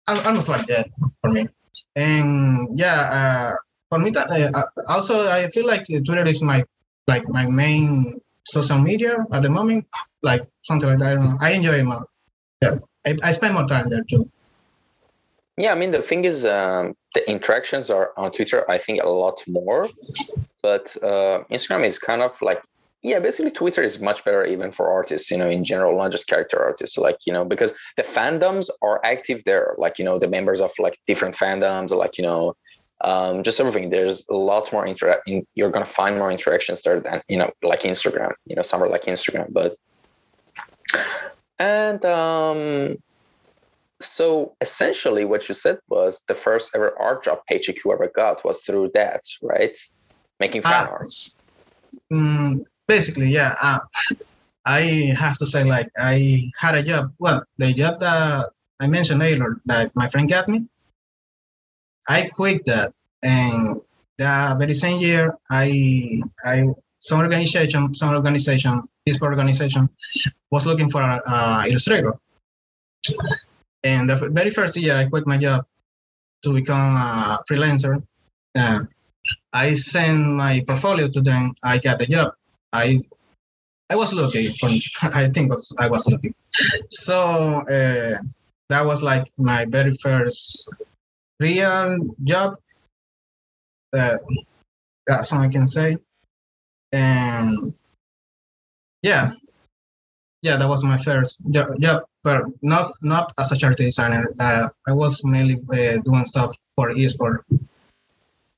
almost 0.07 0.49
like 0.49 0.67
that 0.67 0.89
for 1.21 1.31
me. 1.31 1.49
And 1.97 2.79
yeah, 2.79 3.01
uh, 3.01 3.57
for 3.89 3.99
me 3.99 4.11
that 4.11 4.31
uh, 4.31 4.51
uh, 4.55 4.67
also 4.89 5.29
I 5.29 5.49
feel 5.49 5.67
like 5.67 5.85
Twitter 5.87 6.25
is 6.27 6.43
my 6.43 6.65
like 7.07 7.29
my 7.29 7.47
main 7.47 8.21
social 8.45 8.79
media 8.79 9.17
at 9.33 9.43
the 9.43 9.49
moment. 9.49 9.87
Like 10.23 10.47
something 10.65 10.89
like 10.89 10.99
that. 11.01 11.07
I 11.07 11.15
don't 11.15 11.25
know. 11.25 11.39
I 11.41 11.53
enjoy 11.53 11.81
it 11.81 11.85
more. 11.85 12.07
Yeah, 12.63 12.79
I, 13.07 13.17
I 13.23 13.31
spend 13.33 13.55
more 13.55 13.67
time 13.67 13.89
there 13.91 14.05
too. 14.09 14.31
Yeah, 15.59 15.73
I 15.73 15.75
mean 15.75 15.91
the 15.91 16.01
thing 16.01 16.25
is, 16.25 16.47
um, 16.47 16.95
the 17.15 17.29
interactions 17.31 17.91
are 17.91 18.13
on 18.17 18.33
Twitter. 18.33 18.69
I 18.71 18.79
think 18.79 19.03
a 19.03 19.09
lot 19.09 19.43
more, 19.47 19.87
but 20.63 20.97
uh, 21.03 21.45
Instagram 21.51 21.85
is 21.85 21.99
kind 21.99 22.23
of 22.23 22.41
like 22.41 22.63
yeah, 23.03 23.19
basically 23.19 23.51
Twitter 23.51 23.83
is 23.83 24.01
much 24.01 24.25
better 24.25 24.45
even 24.45 24.71
for 24.71 24.89
artists, 24.89 25.31
you 25.31 25.37
know, 25.37 25.51
in 25.51 25.65
general, 25.65 25.97
not 25.99 26.13
just 26.13 26.29
character 26.29 26.63
artists. 26.63 26.97
Like, 26.97 27.19
you 27.27 27.33
know, 27.33 27.45
because 27.45 27.73
the 27.97 28.03
fandoms 28.03 28.71
are 28.81 29.01
active 29.05 29.43
there. 29.45 29.75
Like, 29.77 29.99
you 29.99 30.05
know, 30.05 30.19
the 30.19 30.29
members 30.29 30.61
of 30.61 30.71
like 30.79 30.99
different 31.07 31.35
fandoms, 31.35 31.91
like, 31.91 32.17
you 32.17 32.23
know, 32.23 32.55
um, 33.03 33.43
just 33.43 33.59
everything. 33.59 33.91
There's 33.91 34.25
a 34.31 34.35
lot 34.35 34.73
more 34.73 34.87
interact. 34.87 35.29
You're 35.55 35.71
gonna 35.71 35.85
find 35.85 36.17
more 36.17 36.31
interactions 36.31 36.83
there 36.83 37.01
than 37.01 37.21
you 37.29 37.37
know, 37.37 37.51
like 37.63 37.81
Instagram. 37.83 38.33
You 38.47 38.55
know, 38.55 38.63
somewhere 38.63 38.89
like 38.89 39.05
Instagram. 39.05 39.53
But 39.53 39.77
and 41.59 42.05
um, 42.05 42.97
so 44.01 44.55
essentially, 44.61 45.25
what 45.25 45.49
you 45.49 45.55
said 45.57 45.79
was 45.89 46.23
the 46.29 46.35
first 46.35 46.71
ever 46.77 46.97
art 47.01 47.25
job 47.25 47.41
paycheck 47.49 47.85
you 47.85 47.93
ever 47.93 48.09
got 48.15 48.45
was 48.45 48.61
through 48.61 48.93
that, 48.95 49.23
right? 49.43 49.77
Making 50.39 50.63
fan 50.63 50.87
ah, 50.89 50.93
arts. 50.93 51.37
Mm, 52.13 52.65
basically, 52.87 53.29
yeah. 53.31 53.55
Uh, 53.61 53.81
I 54.65 55.15
have 55.19 55.39
to 55.39 55.47
say, 55.47 55.65
like, 55.65 55.91
I 55.99 56.51
had 56.57 56.75
a 56.75 56.83
job. 56.83 57.13
Well, 57.19 57.45
the 57.59 57.73
job 57.73 58.01
that 58.01 58.51
I 58.81 58.87
mentioned 58.87 59.23
earlier 59.23 59.61
that 59.67 59.91
my 59.95 60.09
friend 60.09 60.29
got 60.29 60.49
me, 60.49 60.67
I 62.09 62.31
quit 62.35 62.65
that, 62.67 62.93
and 63.23 63.81
the 64.19 64.57
very 64.59 64.75
same 64.75 65.01
year, 65.01 65.35
I 65.51 66.23
I 66.45 66.65
some 66.99 67.21
organization, 67.21 67.95
some 67.95 68.15
organization, 68.15 68.83
this 69.05 69.21
organization 69.21 69.89
was 70.51 70.67
looking 70.67 70.91
for 70.91 71.03
an 71.03 71.21
illustrator. 71.69 72.15
And 73.83 74.09
the 74.09 74.15
very 74.31 74.51
first 74.51 74.77
year, 74.77 74.95
I 74.95 75.07
quit 75.07 75.27
my 75.27 75.39
job 75.39 75.67
to 76.45 76.53
become 76.53 76.97
a 76.97 77.43
freelancer. 77.51 78.03
Uh, 78.55 78.85
I 79.53 79.75
sent 79.75 80.25
my 80.25 80.63
portfolio 80.67 81.09
to 81.09 81.21
them. 81.21 81.55
I 81.63 81.79
got 81.79 81.99
the 81.99 82.07
job. 82.07 82.35
I 82.73 83.01
I 83.91 83.97
was 83.97 84.13
lucky. 84.13 84.57
For, 84.59 84.69
I 85.03 85.29
think 85.29 85.53
I 85.79 85.89
was 85.89 86.07
lucky. 86.09 86.35
So 86.89 87.17
uh, 87.69 88.19
that 88.69 88.85
was 88.85 89.03
like 89.03 89.31
my 89.39 89.67
very 89.67 89.93
first 89.93 90.71
real 91.41 91.99
job. 92.25 92.57
Uh, 93.93 94.17
that's 95.07 95.33
all 95.33 95.41
I 95.41 95.49
can 95.49 95.69
say. 95.69 95.99
And 96.93 97.75
yeah, 99.03 99.33
yeah, 100.43 100.57
that 100.57 100.69
was 100.69 100.85
my 100.85 100.99
first 100.99 101.39
job. 101.51 101.75
Yeah, 101.79 102.01
but 102.25 102.45
not 102.63 102.91
not 103.03 103.33
as 103.39 103.53
a 103.53 103.59
character 103.59 103.85
designer. 103.85 104.33
Uh, 104.39 104.69
I 104.87 104.93
was 104.93 105.23
mainly 105.25 105.61
uh, 105.71 106.01
doing 106.03 106.25
stuff 106.25 106.55
for 106.75 106.93
eSport. 106.95 107.45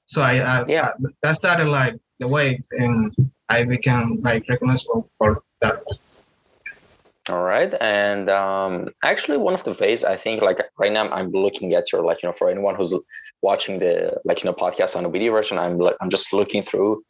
So 0.06 0.22
I, 0.22 0.38
I 0.38 0.64
yeah, 0.68 0.90
that 1.22 1.36
started 1.36 1.68
like 1.68 1.96
the 2.20 2.28
way, 2.28 2.62
and 2.72 3.12
I 3.48 3.64
became 3.64 4.18
like 4.20 4.48
recognizable 4.48 5.10
for 5.18 5.42
that. 5.60 5.82
All 7.30 7.42
right, 7.42 7.72
and 7.80 8.28
um, 8.28 8.90
actually, 9.02 9.38
one 9.38 9.54
of 9.54 9.64
the 9.64 9.72
ways 9.72 10.04
I 10.04 10.14
think, 10.14 10.42
like 10.42 10.60
right 10.78 10.92
now, 10.92 11.08
I'm 11.08 11.30
looking 11.30 11.72
at 11.72 11.90
your, 11.90 12.04
like 12.04 12.22
you 12.22 12.28
know, 12.28 12.34
for 12.34 12.50
anyone 12.50 12.74
who's 12.74 12.94
watching 13.40 13.78
the, 13.78 14.20
like 14.26 14.44
you 14.44 14.50
know, 14.50 14.54
podcast 14.54 14.94
on 14.94 15.06
a 15.06 15.08
video 15.08 15.32
version, 15.32 15.58
I'm 15.58 15.78
like, 15.78 15.96
I'm 16.02 16.10
just 16.10 16.34
looking 16.34 16.62
through 16.62 17.02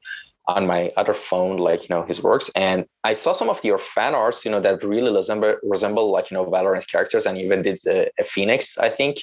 on 0.47 0.69
my 0.69 0.93
other 0.97 1.15
phone, 1.15 1.57
like 1.57 1.89
you 1.89 1.97
know, 1.97 2.05
his 2.05 2.23
works, 2.23 2.49
and 2.55 2.85
I 3.03 3.15
saw 3.15 3.33
some 3.33 3.49
of 3.49 3.65
your 3.65 3.81
fan 3.81 4.15
arts, 4.15 4.45
you 4.45 4.53
know, 4.53 4.61
that 4.61 4.85
really 4.85 5.13
resemble 5.13 5.57
resemble 5.65 6.13
like 6.13 6.31
you 6.31 6.37
know 6.37 6.47
Valorant 6.47 6.87
characters, 6.87 7.27
and 7.27 7.37
even 7.37 7.63
did 7.63 7.81
a, 7.89 8.09
a 8.21 8.23
Phoenix, 8.23 8.79
I 8.79 8.91
think, 8.91 9.19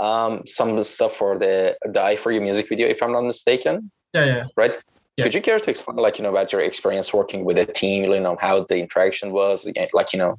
um, 0.00 0.46
some 0.46 0.82
stuff 0.82 1.14
for 1.14 1.38
the 1.38 1.76
Die 1.92 2.16
for 2.16 2.30
You 2.30 2.40
music 2.40 2.70
video, 2.70 2.88
if 2.88 3.02
I'm 3.02 3.12
not 3.12 3.22
mistaken. 3.22 3.90
Yeah, 4.14 4.24
yeah. 4.24 4.44
Right. 4.56 4.78
Yeah. 5.16 5.24
Could 5.24 5.34
you 5.34 5.40
care 5.40 5.58
to 5.58 5.70
explain, 5.70 5.96
like, 5.96 6.18
you 6.18 6.24
know, 6.24 6.28
about 6.30 6.52
your 6.52 6.60
experience 6.60 7.10
working 7.10 7.42
with 7.42 7.56
a 7.56 7.64
team, 7.64 8.04
you 8.04 8.20
know, 8.20 8.36
how 8.38 8.64
the 8.64 8.76
interaction 8.76 9.32
was? 9.32 9.66
Like, 9.94 10.12
you 10.12 10.18
know, 10.18 10.38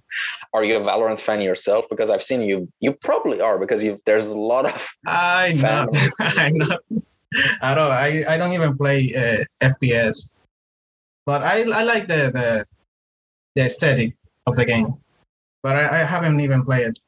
are 0.53 0.63
you 0.63 0.75
a 0.75 0.79
Valorant 0.79 1.19
fan 1.19 1.41
yourself? 1.41 1.87
Because 1.89 2.11
I've 2.11 2.21
seen 2.21 2.41
you, 2.41 2.71
you 2.79 2.93
probably 2.93 3.41
are 3.41 3.57
because 3.57 3.83
you 3.83 3.99
there's 4.05 4.27
a 4.27 4.37
lot 4.37 4.65
of. 4.65 4.87
I 5.07 5.53
know. 5.53 5.87
I 6.19 6.49
know. 6.49 6.77
I 7.61 7.73
don't. 7.73 7.91
I, 7.91 8.25
I 8.27 8.37
don't 8.37 8.53
even 8.53 8.77
play 8.77 9.13
uh, 9.15 9.43
FPS, 9.65 10.29
but 11.25 11.41
I 11.41 11.63
I 11.71 11.83
like 11.83 12.07
the 12.07 12.31
the 12.31 12.65
the 13.55 13.65
aesthetic 13.65 14.15
of 14.45 14.55
the 14.55 14.65
game, 14.65 14.93
but 15.63 15.75
I, 15.75 16.01
I 16.01 16.03
haven't 16.05 16.39
even 16.39 16.63
played 16.63 16.87
it. 16.87 16.99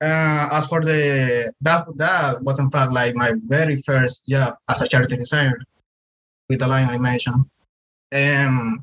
Uh, 0.00 0.48
as 0.52 0.66
for 0.66 0.82
the 0.82 1.52
that 1.60 1.84
that 1.96 2.42
was 2.42 2.58
in 2.58 2.70
fact 2.70 2.92
like 2.92 3.14
my 3.14 3.34
very 3.46 3.76
first 3.82 4.24
job 4.26 4.56
as 4.68 4.80
a 4.80 4.88
character 4.88 5.16
designer 5.16 5.60
with 6.50 6.60
Align 6.62 6.88
Animation. 6.88 7.48
And 8.10 8.80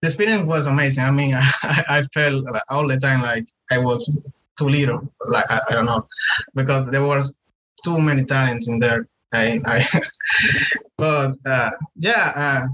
the 0.00 0.06
experience 0.06 0.46
was 0.46 0.68
amazing. 0.68 1.04
I 1.04 1.10
mean, 1.10 1.34
I, 1.62 1.84
I 1.88 2.02
felt 2.14 2.46
all 2.70 2.86
the 2.86 2.98
time 2.98 3.20
like 3.20 3.46
I 3.70 3.78
was 3.78 4.16
too 4.56 4.68
little, 4.68 5.12
like 5.26 5.44
I, 5.50 5.60
I 5.68 5.72
don't 5.74 5.84
know, 5.84 6.06
because 6.54 6.88
there 6.90 7.04
was 7.04 7.36
too 7.84 8.00
many 8.00 8.24
talents 8.24 8.68
in 8.68 8.78
there. 8.78 9.06
I, 9.32 9.60
I 9.66 10.00
but 10.96 11.32
uh, 11.44 11.70
yeah, 11.96 12.32
uh, 12.34 12.66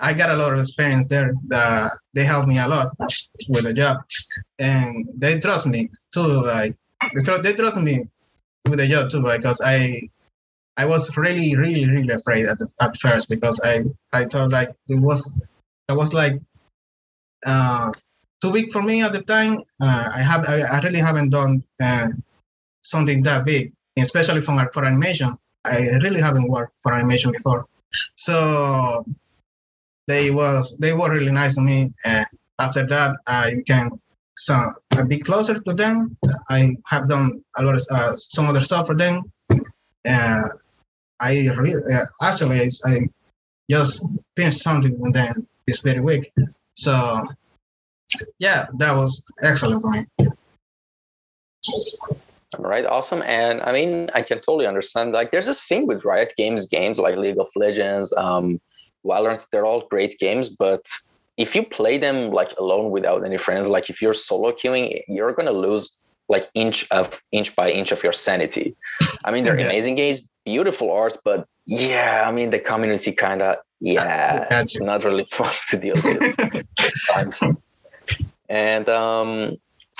I 0.00 0.14
got 0.14 0.30
a 0.30 0.36
lot 0.36 0.54
of 0.54 0.60
experience 0.60 1.06
there. 1.06 1.34
The, 1.46 1.90
they 2.14 2.24
helped 2.24 2.48
me 2.48 2.58
a 2.58 2.66
lot 2.66 2.88
with 3.48 3.64
the 3.64 3.74
job, 3.74 3.98
and 4.58 5.06
they 5.14 5.38
trust 5.40 5.66
me 5.66 5.90
too. 6.12 6.22
Like 6.22 6.74
they 7.42 7.52
trust 7.52 7.80
me 7.80 8.08
with 8.66 8.78
the 8.78 8.88
job 8.88 9.10
too 9.10 9.22
because 9.22 9.60
I 9.60 10.08
I 10.76 10.86
was 10.86 11.16
really, 11.16 11.56
really, 11.56 11.86
really 11.86 12.14
afraid 12.14 12.46
at, 12.46 12.58
the, 12.58 12.68
at 12.80 12.98
first 12.98 13.28
because 13.28 13.60
I, 13.62 13.84
I 14.12 14.24
thought 14.24 14.50
like 14.50 14.70
it 14.88 14.98
was, 14.98 15.30
I 15.88 15.92
was 15.92 16.14
like 16.14 16.40
uh, 17.44 17.92
too 18.40 18.52
big 18.52 18.72
for 18.72 18.82
me 18.82 19.02
at 19.02 19.12
the 19.12 19.22
time. 19.22 19.60
Uh, 19.80 20.10
I 20.14 20.22
have, 20.22 20.44
I, 20.48 20.60
I, 20.62 20.80
really 20.80 21.00
haven't 21.00 21.30
done 21.30 21.64
uh, 21.82 22.08
something 22.82 23.22
that 23.24 23.44
big, 23.44 23.72
especially 23.98 24.40
for 24.40 24.68
for 24.72 24.84
animation. 24.84 25.36
I 25.64 25.78
really 26.02 26.20
haven't 26.20 26.48
worked 26.48 26.80
for 26.82 26.94
animation 26.94 27.32
before, 27.32 27.66
so 28.16 29.04
they 30.06 30.30
was 30.30 30.76
they 30.78 30.92
were 30.92 31.10
really 31.10 31.30
nice 31.30 31.54
to 31.54 31.60
me. 31.60 31.92
And 32.04 32.26
after 32.58 32.86
that, 32.86 33.16
I 33.26 33.54
became 33.56 33.90
some 34.36 34.74
a 34.92 35.04
bit 35.04 35.24
closer 35.24 35.58
to 35.58 35.74
them. 35.74 36.16
I 36.48 36.76
have 36.86 37.08
done 37.08 37.44
a 37.56 37.62
lot 37.62 37.74
of 37.76 37.86
uh, 37.90 38.16
some 38.16 38.46
other 38.46 38.62
stuff 38.62 38.86
for 38.86 38.96
them. 38.96 39.30
Uh, 40.08 40.42
I 41.20 41.48
really 41.56 41.82
uh, 41.92 42.06
actually 42.22 42.60
I, 42.60 42.70
I 42.86 43.08
just 43.70 44.04
finished 44.36 44.62
something 44.62 44.98
and 45.02 45.14
then 45.14 45.46
this 45.66 45.80
very 45.80 46.00
week. 46.00 46.32
So 46.76 47.26
yeah, 48.38 48.66
that 48.78 48.96
was 48.96 49.22
excellent 49.42 49.82
for 49.82 49.90
me. 49.90 50.06
All 52.58 52.64
right, 52.64 52.84
awesome. 52.84 53.22
And 53.22 53.60
I 53.62 53.72
mean, 53.72 54.10
I 54.14 54.22
can 54.22 54.38
totally 54.38 54.66
understand. 54.66 55.12
Like, 55.12 55.30
there's 55.30 55.46
this 55.46 55.62
thing 55.62 55.86
with 55.86 56.04
Riot 56.04 56.34
Games 56.36 56.66
games 56.66 56.98
like 56.98 57.16
League 57.16 57.38
of 57.38 57.48
Legends, 57.54 58.12
um, 58.16 58.60
Valorant. 59.04 59.46
They're 59.52 59.66
all 59.66 59.86
great 59.88 60.18
games, 60.18 60.48
but 60.48 60.84
if 61.36 61.54
you 61.54 61.64
play 61.64 61.96
them 61.96 62.32
like 62.32 62.58
alone 62.58 62.90
without 62.90 63.24
any 63.24 63.38
friends, 63.38 63.68
like 63.68 63.88
if 63.88 64.02
you're 64.02 64.14
solo 64.14 64.50
queuing, 64.50 65.02
you're 65.06 65.32
gonna 65.32 65.52
lose 65.52 66.02
like 66.30 66.48
inch 66.54 66.86
of 66.90 67.22
inch 67.32 67.54
by 67.56 67.70
inch 67.70 67.92
of 67.92 68.02
your 68.02 68.14
sanity. 68.14 68.76
I 69.24 69.30
mean, 69.32 69.44
they're 69.44 69.58
yeah. 69.58 69.66
amazing 69.66 69.96
games, 69.96 70.28
beautiful 70.44 70.90
art, 70.90 71.18
but 71.24 71.46
yeah, 71.66 72.24
I 72.26 72.30
mean 72.32 72.50
the 72.50 72.58
community 72.58 73.12
kind 73.12 73.42
of 73.42 73.56
yeah, 73.80 74.46
it's 74.50 74.76
not 74.76 75.04
really 75.04 75.24
fun 75.38 75.52
to 75.68 75.76
deal 75.76 75.96
with 76.02 76.36
times. 77.12 77.42
And 78.50 78.88
um, 78.88 79.58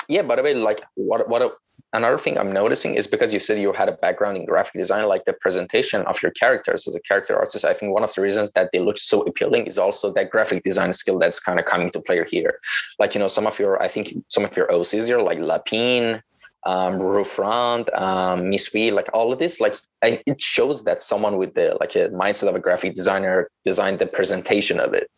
yeah, 0.09 0.23
by 0.23 0.35
the 0.35 0.43
way, 0.43 0.53
like 0.53 0.81
what 0.95 1.29
what 1.29 1.57
another 1.93 2.17
thing 2.17 2.37
I'm 2.37 2.51
noticing 2.51 2.95
is 2.95 3.07
because 3.07 3.33
you 3.33 3.39
said 3.39 3.59
you 3.59 3.73
had 3.73 3.89
a 3.89 3.93
background 3.93 4.37
in 4.37 4.45
graphic 4.45 4.73
design, 4.73 5.07
like 5.07 5.25
the 5.25 5.33
presentation 5.33 6.01
of 6.03 6.21
your 6.21 6.31
characters 6.31 6.87
as 6.87 6.95
a 6.95 7.01
character 7.01 7.35
artist. 7.35 7.65
I 7.65 7.73
think 7.73 7.93
one 7.93 8.03
of 8.03 8.13
the 8.13 8.21
reasons 8.21 8.51
that 8.51 8.69
they 8.71 8.79
look 8.79 8.97
so 8.97 9.21
appealing 9.21 9.65
is 9.65 9.77
also 9.77 10.11
that 10.13 10.29
graphic 10.29 10.63
design 10.63 10.93
skill 10.93 11.19
that's 11.19 11.39
kind 11.39 11.59
of 11.59 11.65
coming 11.65 11.89
to 11.91 12.01
play 12.01 12.23
here. 12.29 12.59
Like, 12.99 13.13
you 13.15 13.19
know, 13.19 13.27
some 13.27 13.47
of 13.47 13.59
your, 13.59 13.81
I 13.81 13.87
think 13.87 14.13
some 14.27 14.45
of 14.45 14.55
your 14.55 14.67
OCs 14.67 15.07
here, 15.07 15.21
like 15.21 15.39
Lapine, 15.39 16.21
um, 16.63 16.99
Roofront, 16.99 17.91
um, 17.99 18.43
Misui, 18.43 18.91
like 18.91 19.09
all 19.13 19.33
of 19.33 19.39
this, 19.39 19.59
like 19.59 19.75
I, 20.03 20.21
it 20.25 20.39
shows 20.39 20.83
that 20.83 21.01
someone 21.01 21.37
with 21.37 21.55
the 21.55 21.77
like 21.79 21.95
a 21.95 22.09
mindset 22.09 22.49
of 22.49 22.55
a 22.55 22.59
graphic 22.59 22.93
designer 22.93 23.49
designed 23.65 23.99
the 23.99 24.07
presentation 24.07 24.79
of 24.79 24.93
it. 24.93 25.09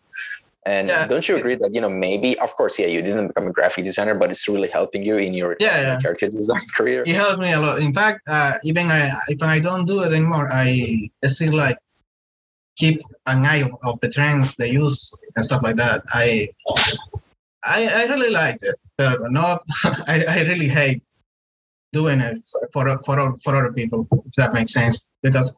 And 0.66 0.88
yeah. 0.88 1.08
don't 1.08 1.28
you 1.28 1.36
agree 1.36 1.56
that 1.56 1.74
you 1.76 1.82
know 1.82 1.90
maybe 1.90 2.40
of 2.40 2.56
course 2.56 2.80
yeah 2.80 2.88
you 2.88 3.02
didn't 3.02 3.28
become 3.28 3.48
a 3.48 3.52
graphic 3.52 3.84
designer 3.84 4.16
but 4.16 4.30
it's 4.30 4.48
really 4.48 4.70
helping 4.70 5.04
you 5.04 5.18
in 5.18 5.34
your 5.34 5.58
yeah, 5.60 5.82
yeah. 5.82 6.00
character 6.00 6.28
design 6.28 6.62
career. 6.78 7.04
It 7.06 7.16
helps 7.16 7.40
me 7.40 7.52
a 7.52 7.60
lot. 7.60 7.80
In 7.80 7.94
fact, 7.94 8.22
uh, 8.28 8.54
even 8.64 8.90
I 8.90 9.12
if 9.28 9.44
I 9.44 9.60
don't 9.60 9.86
do 9.86 10.04
it 10.04 10.14
anymore, 10.14 10.48
I 10.52 11.10
still 11.26 11.54
like 11.54 11.78
keep 12.78 13.02
an 13.26 13.46
eye 13.46 13.70
of 13.84 14.00
the 14.02 14.10
trends 14.10 14.56
they 14.56 14.72
use 14.72 15.14
and 15.36 15.44
stuff 15.46 15.64
like 15.64 15.76
that. 15.76 16.04
I 16.14 16.50
I, 17.64 17.88
I 17.88 18.04
really 18.06 18.30
like 18.30 18.60
it, 18.62 18.76
but 18.98 19.20
not 19.32 19.64
I, 19.84 20.26
I 20.26 20.40
really 20.42 20.68
hate 20.68 21.04
doing 21.92 22.22
it 22.22 22.40
for 22.72 22.86
for 23.06 23.38
for 23.44 23.56
other 23.56 23.74
people. 23.74 24.08
If 24.26 24.34
that 24.34 24.54
makes 24.54 24.74
sense, 24.74 25.04
because 25.22 25.52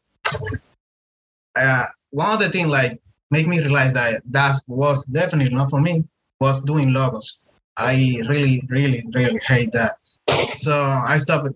uh, 1.56 1.86
one 2.10 2.30
of 2.34 2.40
the 2.40 2.50
things 2.50 2.68
like 2.68 2.98
make 3.30 3.46
me 3.46 3.58
realize 3.60 3.92
that 3.94 4.22
that 4.30 4.56
was 4.68 5.04
definitely 5.06 5.54
not 5.54 5.70
for 5.70 5.80
me. 5.80 6.04
Was 6.40 6.62
doing 6.62 6.92
logos. 6.92 7.38
I 7.76 8.20
really, 8.28 8.62
really, 8.68 9.04
really 9.14 9.40
hate 9.46 9.72
that. 9.72 9.96
So 10.58 10.80
I 10.80 11.18
stopped 11.18 11.48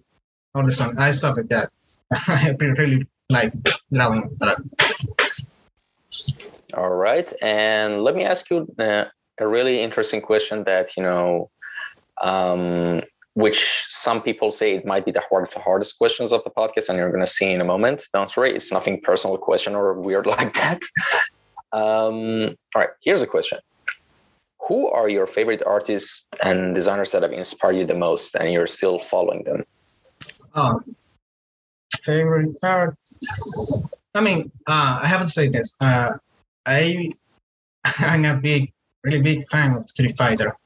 all 0.54 0.64
the 0.64 0.72
song, 0.72 0.98
I 0.98 1.12
stopped 1.12 1.38
at 1.38 1.48
that. 1.48 1.70
I 2.28 2.54
really 2.58 3.06
like 3.30 3.52
drawing. 3.92 4.36
All 6.74 6.90
right, 6.90 7.32
and 7.42 8.02
let 8.02 8.14
me 8.14 8.24
ask 8.24 8.50
you 8.50 8.66
uh, 8.78 9.04
a 9.38 9.46
really 9.46 9.80
interesting 9.80 10.20
question 10.20 10.64
that 10.64 10.96
you 10.96 11.02
know, 11.02 11.50
um, 12.20 13.02
which 13.34 13.86
some 13.88 14.22
people 14.22 14.52
say 14.52 14.76
it 14.76 14.84
might 14.84 15.04
be 15.04 15.12
the 15.12 15.22
hard, 15.28 15.52
hardest 15.52 15.98
questions 15.98 16.32
of 16.32 16.44
the 16.44 16.50
podcast, 16.50 16.88
and 16.88 16.98
you're 16.98 17.10
going 17.10 17.24
to 17.24 17.30
see 17.30 17.50
in 17.50 17.60
a 17.60 17.64
moment. 17.64 18.04
Don't 18.12 18.34
worry, 18.36 18.54
it's 18.54 18.72
nothing 18.72 19.00
personal 19.02 19.36
question 19.36 19.74
or 19.74 19.94
weird 19.94 20.26
like 20.38 20.54
that. 20.54 20.80
Um, 21.72 22.56
all 22.74 22.82
right, 22.82 22.90
here's 23.02 23.22
a 23.22 23.26
question. 23.26 23.58
Who 24.68 24.88
are 24.88 25.08
your 25.08 25.26
favorite 25.26 25.62
artists 25.66 26.28
and 26.42 26.74
designers 26.74 27.12
that 27.12 27.22
have 27.22 27.32
inspired 27.32 27.76
you 27.76 27.86
the 27.86 27.94
most 27.94 28.34
and 28.34 28.52
you're 28.52 28.66
still 28.66 28.98
following 28.98 29.42
them? 29.44 29.64
Um, 30.54 30.96
favorite 32.02 32.56
artists? 32.62 33.82
I 34.14 34.20
mean, 34.20 34.50
uh, 34.66 35.00
I 35.02 35.06
haven't 35.06 35.28
said 35.28 35.52
this. 35.52 35.74
Uh, 35.80 36.12
I, 36.66 37.10
I'm 37.98 38.24
a 38.24 38.36
big, 38.36 38.72
really 39.04 39.22
big 39.22 39.48
fan 39.50 39.76
of 39.76 39.88
Street 39.88 40.16
Fighter. 40.16 40.56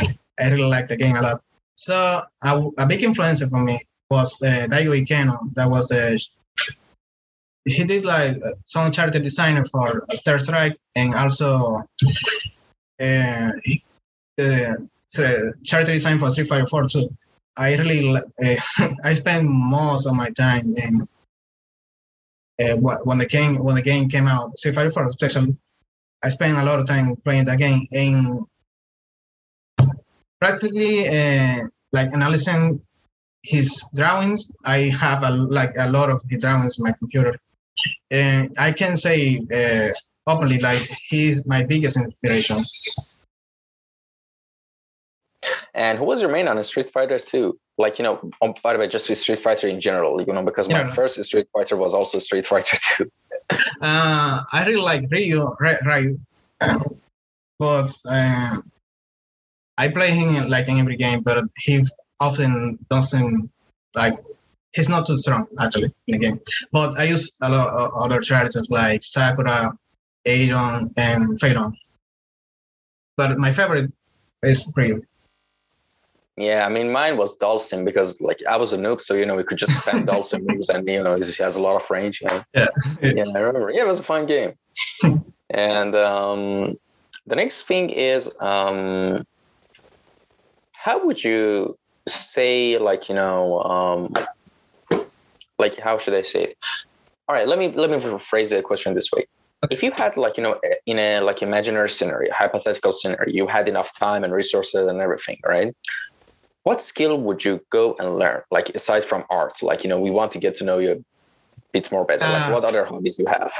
I 0.00 0.50
really 0.50 0.64
like 0.64 0.88
the 0.88 0.96
game 0.96 1.16
a 1.16 1.22
lot. 1.22 1.42
So 1.76 2.22
a, 2.42 2.70
a 2.78 2.86
big 2.86 3.00
influencer 3.00 3.48
for 3.48 3.62
me 3.62 3.80
was 4.10 4.40
uh, 4.42 4.66
Daigo 4.68 5.00
Ikeno. 5.00 5.54
That 5.54 5.70
was 5.70 5.88
the 5.88 6.20
he 7.64 7.84
did 7.84 8.04
like 8.04 8.36
some 8.66 8.92
character 8.92 9.18
designer 9.18 9.64
for 9.64 10.06
Third 10.24 10.42
Strike 10.42 10.78
and 10.94 11.14
also 11.14 11.84
uh, 13.00 13.52
the 14.36 14.86
character 15.66 15.92
design 15.92 16.18
for 16.18 16.30
Street 16.30 16.48
Fighter 16.48 16.66
4 16.66 16.88
too. 16.88 17.08
I 17.56 17.76
really 17.76 18.16
uh, 18.16 18.56
I 19.04 19.14
spent 19.14 19.48
most 19.48 20.06
of 20.06 20.14
my 20.14 20.30
time 20.30 20.74
in 20.76 21.08
uh, 22.60 22.76
when 22.76 23.18
the 23.18 23.26
game 23.26 23.62
when 23.64 23.76
the 23.76 23.82
game 23.82 24.08
came 24.08 24.26
out, 24.28 24.56
Street 24.58 24.74
Fighter 24.74 24.90
4 24.90 25.06
especially. 25.06 25.56
I 26.22 26.30
spent 26.30 26.56
a 26.56 26.64
lot 26.64 26.80
of 26.80 26.86
time 26.86 27.16
playing 27.16 27.44
that 27.46 27.58
game 27.58 27.86
and 27.92 28.46
practically 30.40 31.06
uh, 31.08 31.64
like 31.92 32.12
analyzing 32.12 32.80
his 33.42 33.84
drawings. 33.94 34.50
I 34.64 34.88
have 34.88 35.22
a, 35.22 35.30
like 35.30 35.74
a 35.78 35.90
lot 35.90 36.08
of 36.10 36.22
his 36.28 36.40
drawings 36.40 36.78
in 36.78 36.84
my 36.84 36.92
computer 36.92 37.36
and 38.10 38.54
I 38.58 38.72
can 38.72 38.96
say 38.96 39.40
uh, 39.52 39.92
openly, 40.26 40.58
like 40.58 40.82
he's 41.08 41.44
my 41.46 41.62
biggest 41.62 41.96
inspiration. 41.96 42.58
And 45.74 45.98
who 45.98 46.04
was 46.04 46.20
your 46.20 46.30
main 46.30 46.48
on 46.48 46.62
Street 46.62 46.90
Fighter 46.90 47.18
2? 47.18 47.58
Like, 47.76 47.98
you 47.98 48.04
know, 48.04 48.30
um, 48.40 48.54
by 48.62 48.72
the 48.72 48.78
way, 48.78 48.86
just 48.86 49.08
with 49.08 49.18
Street 49.18 49.40
Fighter 49.40 49.66
in 49.66 49.80
general, 49.80 50.22
you 50.22 50.32
know, 50.32 50.42
because 50.42 50.68
my 50.68 50.82
yeah. 50.82 50.90
first 50.90 51.22
Street 51.24 51.48
Fighter 51.52 51.76
was 51.76 51.92
also 51.92 52.18
Street 52.20 52.46
Fighter 52.46 52.78
2. 52.96 53.10
uh, 53.82 54.42
I 54.52 54.64
really 54.66 54.80
like 54.80 55.10
Ryu, 55.10 55.54
Ryu. 55.60 56.18
but 57.58 57.92
uh, 58.08 58.58
I 59.76 59.88
play 59.88 60.12
him 60.12 60.48
like 60.48 60.68
in 60.68 60.78
every 60.78 60.96
game, 60.96 61.22
but 61.22 61.44
he 61.58 61.84
often 62.20 62.78
doesn't 62.88 63.50
like 63.96 64.18
he's 64.74 64.88
not 64.88 65.06
too 65.06 65.16
strong 65.16 65.46
actually 65.60 65.94
in 66.06 66.12
the 66.12 66.18
game. 66.18 66.40
But 66.72 66.98
I 66.98 67.04
use 67.04 67.36
a 67.40 67.48
lot 67.48 67.68
of 67.68 67.92
other 67.94 68.20
characters 68.20 68.68
like 68.70 69.02
Sakura, 69.02 69.72
Adon, 70.26 70.92
and 70.96 71.40
Phaeton. 71.40 71.76
But 73.16 73.38
my 73.38 73.52
favorite 73.52 73.92
is 74.42 74.70
Ryu. 74.76 75.02
Yeah, 76.36 76.66
I 76.66 76.68
mean, 76.68 76.90
mine 76.90 77.16
was 77.16 77.38
Dhalsim 77.38 77.84
because 77.84 78.20
like 78.20 78.40
I 78.48 78.56
was 78.56 78.72
a 78.72 78.76
noob, 78.76 79.00
so 79.00 79.14
you 79.14 79.24
know 79.24 79.36
we 79.36 79.44
could 79.44 79.58
just 79.58 79.80
spam 79.80 80.04
Dhalsim 80.08 80.42
moves, 80.48 80.68
and 80.68 80.86
you 80.88 81.02
know 81.02 81.14
he 81.14 81.22
has 81.42 81.54
a 81.54 81.62
lot 81.62 81.80
of 81.80 81.88
range. 81.88 82.20
You 82.20 82.28
know? 82.28 82.44
Yeah, 82.52 82.68
yeah, 83.00 83.24
I 83.34 83.38
remember. 83.38 83.70
Yeah, 83.70 83.82
it 83.82 83.86
was 83.86 84.00
a 84.00 84.02
fun 84.02 84.26
game. 84.26 84.54
and 85.50 85.94
um, 85.94 86.76
the 87.26 87.36
next 87.36 87.62
thing 87.62 87.90
is, 87.90 88.28
um, 88.40 89.24
how 90.72 91.06
would 91.06 91.22
you 91.22 91.78
say, 92.08 92.78
like 92.78 93.08
you 93.08 93.14
know, 93.14 93.62
um, 93.62 94.12
like 95.64 95.76
how 95.78 95.96
should 96.02 96.16
I 96.22 96.24
say 96.34 96.42
it? 96.48 96.54
All 97.26 97.34
right, 97.36 97.48
let 97.50 97.58
me 97.58 97.66
let 97.82 97.88
me 97.92 97.96
rephrase 97.96 98.50
the 98.50 98.62
question 98.70 98.90
this 98.98 99.10
way. 99.14 99.24
If 99.70 99.82
you 99.84 99.90
had 100.02 100.12
like 100.24 100.34
you 100.38 100.44
know 100.46 100.54
in 100.92 100.98
a 100.98 101.10
like 101.28 101.40
imaginary 101.48 101.90
scenario, 101.98 102.30
hypothetical 102.42 102.92
scenario, 102.92 103.28
you 103.38 103.46
had 103.56 103.66
enough 103.72 103.90
time 104.06 104.20
and 104.24 104.32
resources 104.42 104.86
and 104.90 104.98
everything, 105.06 105.38
right? 105.54 105.70
What 106.68 106.78
skill 106.92 107.14
would 107.26 107.40
you 107.46 107.54
go 107.78 107.84
and 107.98 108.08
learn? 108.22 108.40
Like 108.56 108.68
aside 108.78 109.04
from 109.10 109.22
art, 109.40 109.56
like 109.70 109.80
you 109.84 109.90
know, 109.90 110.00
we 110.06 110.10
want 110.18 110.30
to 110.32 110.38
get 110.44 110.54
to 110.58 110.64
know 110.68 110.78
you 110.84 110.90
a 110.92 110.98
bit 111.72 111.86
more 111.94 112.04
better. 112.10 112.26
Like 112.36 112.48
what 112.54 112.64
other 112.68 112.84
hobbies 112.84 113.16
do 113.16 113.22
you 113.24 113.30
have? 113.38 113.52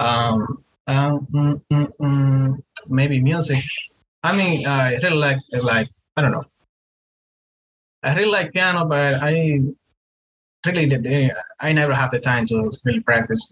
Um, 0.00 0.38
um 0.94 1.26
mm, 1.34 1.62
mm, 1.72 1.88
mm, 2.00 2.50
maybe 2.98 3.16
music. 3.20 3.62
I 4.28 4.30
mean, 4.40 4.66
I 4.66 4.96
really 5.04 5.22
like 5.28 5.40
like 5.72 5.88
I 6.16 6.22
don't 6.22 6.34
know. 6.36 6.46
I 8.02 8.14
really 8.14 8.32
like 8.38 8.52
piano, 8.52 8.80
but 8.86 9.22
I 9.22 9.32
really 10.66 11.30
I 11.60 11.72
never 11.72 11.94
have 11.94 12.10
the 12.10 12.20
time 12.20 12.46
to 12.46 12.70
really 12.84 13.00
practice. 13.00 13.50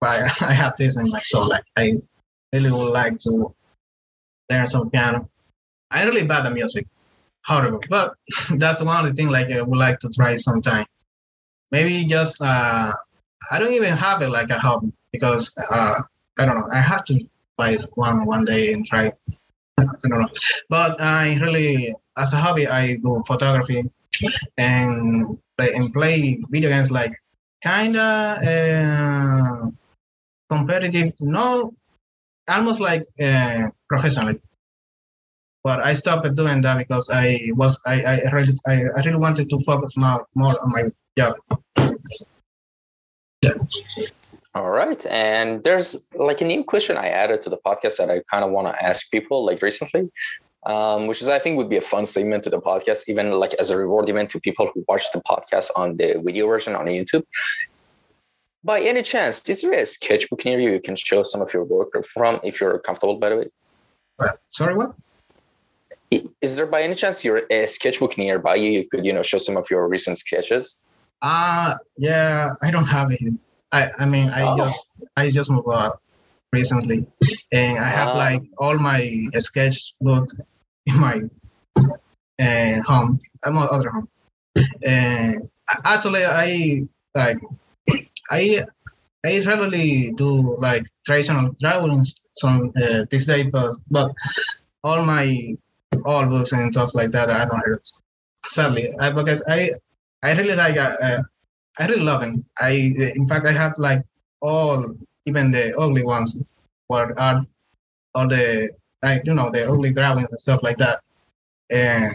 But 0.00 0.42
I 0.42 0.52
have 0.52 0.76
this 0.76 0.96
in 0.96 1.10
my 1.10 1.20
soul. 1.20 1.48
Like 1.48 1.64
I 1.76 1.94
really 2.52 2.70
would 2.70 2.92
like 2.92 3.18
to 3.18 3.54
learn 4.50 4.66
some 4.66 4.90
piano. 4.90 5.28
I'm 5.90 6.08
really 6.08 6.26
bad 6.26 6.46
at 6.46 6.52
music, 6.52 6.86
horrible. 7.44 7.82
But 7.88 8.14
that's 8.56 8.82
one 8.82 9.04
of 9.04 9.10
the 9.10 9.16
things 9.16 9.30
like 9.30 9.48
I 9.50 9.62
would 9.62 9.78
like 9.78 9.98
to 10.00 10.08
try 10.10 10.36
sometime. 10.36 10.86
Maybe 11.70 12.04
just 12.04 12.40
uh, 12.40 12.92
I 13.50 13.58
don't 13.58 13.72
even 13.72 13.96
have 13.96 14.22
it 14.22 14.30
like 14.30 14.50
a 14.50 14.58
hobby 14.58 14.92
because 15.12 15.54
uh, 15.70 16.00
I 16.38 16.44
don't 16.44 16.58
know. 16.58 16.68
I 16.72 16.80
have 16.80 17.04
to 17.06 17.20
buy 17.56 17.76
one 17.94 18.26
one 18.26 18.44
day 18.44 18.72
and 18.72 18.86
try. 18.86 19.12
I 19.78 19.82
don't 19.82 20.20
know, 20.20 20.28
but 20.68 21.00
I 21.00 21.34
really 21.40 21.94
as 22.16 22.32
a 22.32 22.36
hobby 22.36 22.68
I 22.68 22.94
do 22.96 23.24
photography 23.26 23.82
and 24.56 25.36
play 25.58 25.72
and 25.74 25.92
play 25.92 26.40
video 26.50 26.70
games 26.70 26.90
like 26.90 27.12
kinda 27.62 28.38
uh, 28.44 29.70
competitive, 30.50 31.12
no, 31.20 31.74
almost 32.48 32.80
like 32.80 33.02
uh, 33.22 33.70
professionally. 33.88 34.40
But 35.62 35.80
I 35.80 35.94
stopped 35.94 36.34
doing 36.34 36.60
that 36.60 36.76
because 36.78 37.10
I 37.10 37.40
was 37.54 37.80
I 37.86 38.04
I 38.04 38.30
really 38.30 38.52
I, 38.66 38.74
I 38.96 39.00
really 39.04 39.18
wanted 39.18 39.48
to 39.48 39.58
focus 39.60 39.96
more 39.96 40.26
more 40.34 40.52
on 40.62 40.70
my 40.70 40.84
job. 41.16 41.36
Yeah. 43.40 43.54
All 44.54 44.70
right. 44.70 45.04
And 45.06 45.64
there's 45.64 46.06
like 46.14 46.40
a 46.40 46.44
new 46.44 46.62
question 46.62 46.96
I 46.96 47.08
added 47.08 47.42
to 47.42 47.50
the 47.50 47.58
podcast 47.58 47.96
that 47.96 48.10
I 48.10 48.22
kind 48.30 48.44
of 48.44 48.50
want 48.52 48.68
to 48.68 48.84
ask 48.84 49.10
people 49.10 49.44
like 49.44 49.62
recently 49.62 50.10
um, 50.66 51.06
which 51.06 51.20
is 51.20 51.28
I 51.28 51.38
think 51.38 51.56
would 51.56 51.68
be 51.68 51.76
a 51.76 51.80
fun 51.80 52.06
segment 52.06 52.44
to 52.44 52.50
the 52.50 52.60
podcast, 52.60 53.04
even 53.08 53.30
like 53.32 53.54
as 53.54 53.70
a 53.70 53.76
reward 53.76 54.08
event 54.08 54.30
to 54.30 54.40
people 54.40 54.70
who 54.72 54.84
watch 54.88 55.10
the 55.12 55.20
podcast 55.20 55.70
on 55.76 55.96
the 55.96 56.20
video 56.24 56.46
version 56.46 56.74
on 56.74 56.86
YouTube. 56.86 57.24
By 58.62 58.80
any 58.80 59.02
chance, 59.02 59.46
is 59.48 59.60
there 59.60 59.74
a 59.74 59.84
sketchbook 59.84 60.44
near 60.44 60.58
you 60.58 60.70
you 60.70 60.80
can 60.80 60.96
show 60.96 61.22
some 61.22 61.42
of 61.42 61.52
your 61.52 61.64
work 61.64 61.92
from 62.06 62.40
if 62.42 62.60
you're 62.60 62.78
comfortable, 62.78 63.16
by 63.16 63.28
the 63.28 63.36
way? 63.36 63.48
sorry, 64.48 64.74
what? 64.74 64.94
Is 66.40 66.56
there 66.56 66.66
by 66.66 66.82
any 66.82 66.94
chance 66.94 67.24
your 67.24 67.42
a 67.50 67.66
sketchbook 67.66 68.16
nearby 68.16 68.54
you 68.54 68.70
you 68.70 68.88
could 68.88 69.04
you 69.04 69.12
know 69.12 69.22
show 69.22 69.38
some 69.38 69.56
of 69.56 69.66
your 69.70 69.86
recent 69.88 70.18
sketches? 70.18 70.82
Uh 71.20 71.74
yeah, 71.98 72.54
I 72.62 72.70
don't 72.70 72.86
have 72.86 73.10
it. 73.10 73.20
I 73.72 73.90
I 73.98 74.06
mean 74.06 74.30
I 74.30 74.42
oh. 74.52 74.56
just 74.56 74.86
I 75.16 75.30
just 75.30 75.50
moved 75.50 75.68
up 75.68 76.00
recently 76.52 77.04
and 77.52 77.78
I 77.78 77.88
have 77.88 78.16
like 78.16 78.42
all 78.58 78.78
my 78.78 79.00
sketchbook 79.38 80.30
in 80.86 80.98
my 81.00 81.20
uh, 82.40 82.82
home, 82.82 83.20
my 83.46 83.64
other 83.64 83.90
home. 83.90 84.08
And 84.84 85.48
actually, 85.84 86.24
I 86.24 86.86
like 87.14 87.38
I 88.30 88.64
I 89.24 89.40
rarely 89.40 90.12
do 90.16 90.56
like 90.58 90.84
traditional 91.06 91.54
drawings 91.60 92.16
some 92.34 92.72
uh, 92.76 93.04
this 93.10 93.26
day, 93.26 93.44
but 93.44 93.74
but 93.90 94.12
all 94.82 95.04
my 95.04 95.56
all 96.04 96.26
books 96.26 96.52
and 96.52 96.72
stuff 96.72 96.94
like 96.94 97.10
that 97.12 97.30
I 97.30 97.44
don't 97.44 97.62
have 97.68 97.80
sadly 98.46 98.92
I, 98.98 99.10
because 99.10 99.42
I 99.48 99.70
I 100.22 100.32
really 100.34 100.54
like 100.56 100.76
uh, 100.76 100.96
uh, 101.00 101.22
I 101.78 101.86
really 101.86 102.02
love 102.02 102.20
them. 102.20 102.44
I 102.58 102.70
in 103.16 103.26
fact 103.28 103.46
I 103.46 103.52
have 103.52 103.74
like 103.78 104.02
all 104.40 104.94
even 105.26 105.50
the 105.50 105.76
ugly 105.78 106.04
ones 106.04 106.52
were 106.88 107.18
are 107.18 107.42
all 108.14 108.28
the 108.28 108.70
like 109.04 109.22
you 109.26 109.34
know 109.34 109.50
the 109.50 109.62
ugly 109.70 109.92
drawings 109.92 110.30
and 110.30 110.40
stuff 110.40 110.60
like 110.62 110.78
that 110.78 111.00
and 111.70 112.10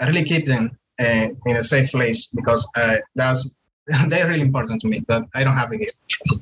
I 0.00 0.06
really 0.06 0.24
keep 0.24 0.46
them 0.46 0.78
uh, 1.00 1.28
in 1.46 1.56
a 1.56 1.64
safe 1.64 1.90
place 1.90 2.28
because 2.28 2.68
uh, 2.76 2.96
that's 3.14 3.48
they're 4.08 4.28
really 4.28 4.42
important 4.42 4.80
to 4.82 4.88
me, 4.88 5.00
but 5.00 5.24
I 5.34 5.44
don't 5.44 5.56
have 5.56 5.72
it 5.72 5.80
here. 5.80 6.40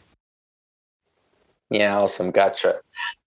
Yeah, 1.70 1.98
awesome. 1.98 2.30
Gotcha. 2.30 2.80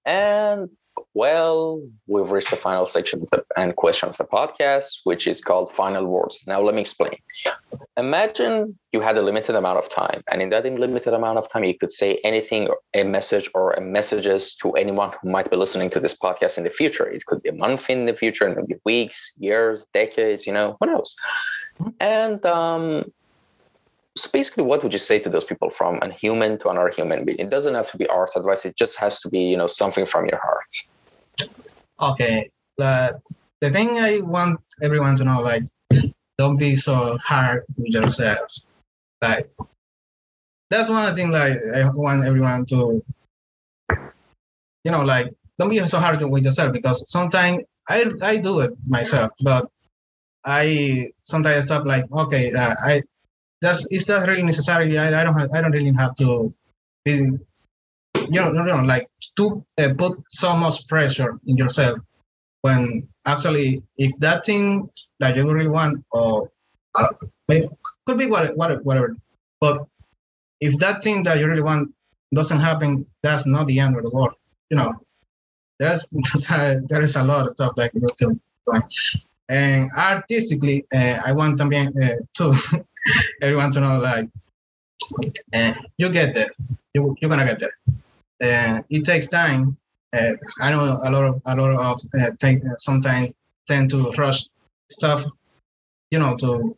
And 0.06 0.69
well, 1.14 1.82
we've 2.08 2.32
reached 2.32 2.50
the 2.50 2.56
final 2.56 2.86
section 2.86 3.22
of 3.22 3.30
the, 3.32 3.44
and 3.58 3.76
question 3.76 4.10
of 4.10 4.18
the 4.18 4.24
podcast, 4.24 5.00
which 5.04 5.28
is 5.28 5.42
called 5.42 5.72
final 5.72 6.06
words. 6.06 6.44
Now, 6.48 6.62
let 6.62 6.76
me 6.76 6.82
explain. 6.82 7.16
Imagine 7.98 8.78
you 8.92 9.02
had 9.02 9.18
a 9.18 9.22
limited 9.22 9.56
amount 9.56 9.78
of 9.78 9.90
time, 9.90 10.24
and 10.32 10.42
in 10.42 10.50
that 10.50 10.66
limited 10.66 11.14
amount 11.14 11.38
of 11.38 11.50
time, 11.52 11.64
you 11.64 11.78
could 11.78 11.92
say 11.92 12.20
anything, 12.24 12.70
a 12.94 13.04
message, 13.04 13.50
or 13.54 13.74
a 13.74 13.82
messages 13.82 14.56
to 14.56 14.72
anyone 14.74 15.12
who 15.22 15.30
might 15.30 15.50
be 15.50 15.58
listening 15.58 15.90
to 15.92 16.00
this 16.00 16.16
podcast 16.18 16.58
in 16.58 16.64
the 16.64 16.70
future. 16.70 17.08
It 17.08 17.26
could 17.26 17.42
be 17.42 17.50
a 17.50 17.54
month 17.54 17.90
in 17.90 18.06
the 18.06 18.14
future, 18.14 18.50
maybe 18.50 18.80
weeks, 18.86 19.34
years, 19.38 19.86
decades. 19.94 20.48
You 20.48 20.54
know, 20.54 20.78
who 20.80 20.88
knows? 20.88 21.16
And 22.00 22.46
um, 22.46 23.12
so 24.20 24.30
basically 24.32 24.64
what 24.64 24.84
would 24.84 24.94
you 24.94 25.00
say 25.00 25.20
to 25.20 25.30
those 25.30 25.46
people 25.46 25.70
from 25.70 26.00
a 26.02 26.12
human 26.12 26.60
to 26.60 26.70
another 26.70 26.90
human 26.90 27.26
being? 27.26 27.40
It 27.40 27.50
doesn't 27.50 27.76
have 27.76 27.90
to 27.92 27.98
be 27.98 28.08
art 28.08 28.32
advice. 28.36 28.66
It 28.66 28.76
just 28.76 28.98
has 29.00 29.20
to 29.22 29.30
be 29.30 29.40
you 29.40 29.58
know 29.58 29.68
something 29.68 30.06
from 30.06 30.26
your 30.28 30.40
heart. 30.40 30.72
Okay. 32.02 32.50
The 32.78 33.20
the 33.62 33.70
thing 33.70 34.00
i 34.00 34.20
want 34.22 34.60
everyone 34.82 35.16
to 35.18 35.26
know 35.26 35.42
like 35.42 35.64
don't 36.38 36.58
be 36.58 36.76
so 36.76 37.18
hard 37.18 37.64
with 37.78 37.94
yourselves. 37.94 38.66
Like 39.22 39.50
that's 40.70 40.90
one 40.90 41.16
things 41.16 41.32
like 41.32 41.58
i 41.76 41.90
want 41.90 42.26
everyone 42.26 42.66
to 42.66 43.04
you 44.84 44.92
know 44.92 45.02
like 45.02 45.34
don't 45.58 45.70
be 45.70 45.86
so 45.88 46.00
hard 46.00 46.22
with 46.22 46.44
yourself 46.46 46.72
because 46.72 47.10
sometimes 47.10 47.64
i 47.88 48.06
i 48.22 48.38
do 48.38 48.60
it 48.60 48.72
myself 48.88 49.32
but 49.42 49.68
i 50.46 51.08
sometimes 51.24 51.66
stop 51.66 51.86
like 51.86 52.06
okay 52.12 52.54
uh, 52.54 52.76
i 52.84 53.02
that's 53.62 53.86
is 53.91 54.06
that 54.06 54.28
really 54.28 54.43
necessary? 54.43 54.98
I, 54.98 55.19
I 55.19 55.24
don't 55.24 55.38
have 55.38 55.52
I 55.54 55.62
don't 55.62 55.72
really 55.72 55.93
have 55.93 56.15
to 56.17 56.54
be 57.04 57.39
you 58.30 58.39
know, 58.41 58.52
no, 58.52 58.63
no, 58.63 58.84
like 58.84 59.08
to 59.38 59.65
uh, 59.78 59.93
put 59.98 60.19
so 60.30 60.56
much 60.56 60.88
pressure 60.88 61.39
in 61.48 61.58
yourself 61.58 62.00
when 62.62 63.08
actually 63.26 63.84
if 63.98 64.17
that 64.19 64.45
thing 64.45 64.89
that 65.19 65.36
you 65.36 65.52
really 65.52 65.67
want 65.69 66.04
or 66.12 66.50
uh, 66.95 67.08
could 68.06 68.17
be 68.17 68.26
what, 68.26 68.56
what, 68.58 68.84
whatever 68.84 69.15
but 69.62 69.86
if 70.60 70.78
that 70.80 71.04
thing 71.04 71.24
that 71.24 71.39
you 71.39 71.48
really 71.48 71.62
want 71.62 71.93
doesn't 72.34 72.60
happen 72.60 73.06
that's 73.24 73.45
not 73.45 73.67
the 73.67 73.80
end 73.80 73.95
of 73.95 74.04
the 74.04 74.10
world 74.10 74.34
you 74.69 74.78
know 74.78 74.93
there's 75.80 76.06
there 76.89 77.02
is 77.02 77.15
a 77.15 77.24
lot 77.24 77.45
of 77.45 77.52
stuff 77.52 77.74
that 77.76 77.91
can 78.17 78.39
and 79.50 79.89
artistically 79.98 80.86
uh, 80.93 81.19
i 81.26 81.32
want 81.32 81.58
también 81.58 81.88
uh, 81.98 82.17
to 82.34 82.54
everyone 83.42 83.72
to 83.72 83.80
know 83.80 84.00
like 84.00 84.30
uh, 85.54 85.74
you 85.98 86.10
get 86.10 86.34
there. 86.34 86.50
You, 86.94 87.16
you're 87.20 87.30
gonna 87.30 87.46
get 87.46 87.60
there. 87.60 87.76
Uh, 88.42 88.82
it 88.90 89.06
takes 89.06 89.28
time. 89.28 89.78
Uh, 90.14 90.34
I 90.60 90.72
know 90.72 91.00
a 91.04 91.10
lot 91.10 91.26
of 91.26 91.42
a 91.46 91.56
lot 91.56 91.72
of 91.72 92.02
uh, 92.20 92.32
take, 92.40 92.62
sometimes 92.78 93.34
tend 93.68 93.90
to 93.92 94.12
rush 94.12 94.46
stuff, 94.90 95.26
you 96.12 96.20
know, 96.20 96.36
to 96.38 96.76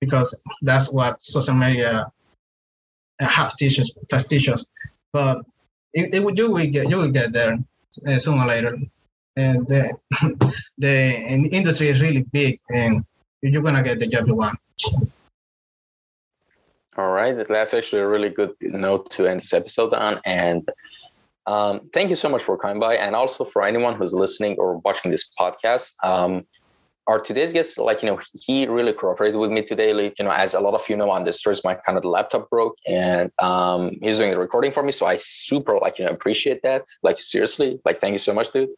because 0.00 0.34
that's 0.62 0.92
what 0.92 1.22
social 1.22 1.54
media 1.54 2.10
have 3.20 3.56
teachers, 3.56 3.90
teachers. 4.28 4.66
But 5.12 5.44
it, 5.92 6.14
it, 6.14 6.36
you 6.38 6.50
will 6.50 6.66
get 6.66 6.88
you 6.88 6.96
will 6.96 7.10
get 7.10 7.32
there 7.32 7.58
sooner 8.18 8.44
or 8.44 8.46
later. 8.46 8.76
And 9.36 9.66
the 9.66 9.96
the 10.78 11.16
industry 11.50 11.88
is 11.88 12.00
really 12.00 12.22
big, 12.32 12.60
and 12.70 13.04
you're 13.42 13.62
gonna 13.62 13.82
get 13.82 13.98
the 13.98 14.06
job 14.06 14.26
you 14.28 14.34
want. 14.34 14.58
All 16.98 17.12
right, 17.12 17.46
that's 17.48 17.74
actually 17.74 18.02
a 18.02 18.08
really 18.08 18.28
good 18.28 18.54
note 18.60 19.08
to 19.12 19.28
end 19.28 19.40
this 19.40 19.52
episode 19.52 19.94
on. 19.94 20.20
And 20.26 20.68
um, 21.46 21.82
thank 21.94 22.10
you 22.10 22.16
so 22.16 22.28
much 22.28 22.42
for 22.42 22.58
coming 22.58 22.80
by, 22.80 22.96
and 22.96 23.14
also 23.14 23.44
for 23.44 23.62
anyone 23.62 23.94
who's 23.94 24.12
listening 24.12 24.56
or 24.58 24.78
watching 24.78 25.12
this 25.12 25.32
podcast. 25.38 25.92
Um, 26.02 26.44
our 27.06 27.20
today's 27.20 27.52
guest, 27.52 27.78
like 27.78 28.02
you 28.02 28.10
know, 28.10 28.18
he 28.34 28.66
really 28.66 28.92
cooperated 28.92 29.38
with 29.38 29.52
me 29.52 29.62
today. 29.62 29.94
Like 29.94 30.18
you 30.18 30.24
know, 30.24 30.32
as 30.32 30.54
a 30.54 30.60
lot 30.60 30.74
of 30.74 30.88
you 30.88 30.96
know, 30.96 31.08
on 31.08 31.22
the 31.22 31.32
stories, 31.32 31.62
my 31.62 31.74
kind 31.74 31.96
of 31.96 32.04
laptop 32.04 32.50
broke, 32.50 32.74
and 32.88 33.30
um, 33.38 33.92
he's 34.02 34.18
doing 34.18 34.32
the 34.32 34.38
recording 34.38 34.72
for 34.72 34.82
me. 34.82 34.90
So 34.90 35.06
I 35.06 35.18
super 35.18 35.78
like 35.78 36.00
you 36.00 36.04
know 36.04 36.10
appreciate 36.10 36.62
that. 36.62 36.82
Like 37.04 37.20
seriously, 37.20 37.78
like 37.84 38.00
thank 38.00 38.12
you 38.12 38.18
so 38.18 38.34
much, 38.34 38.50
dude. 38.50 38.70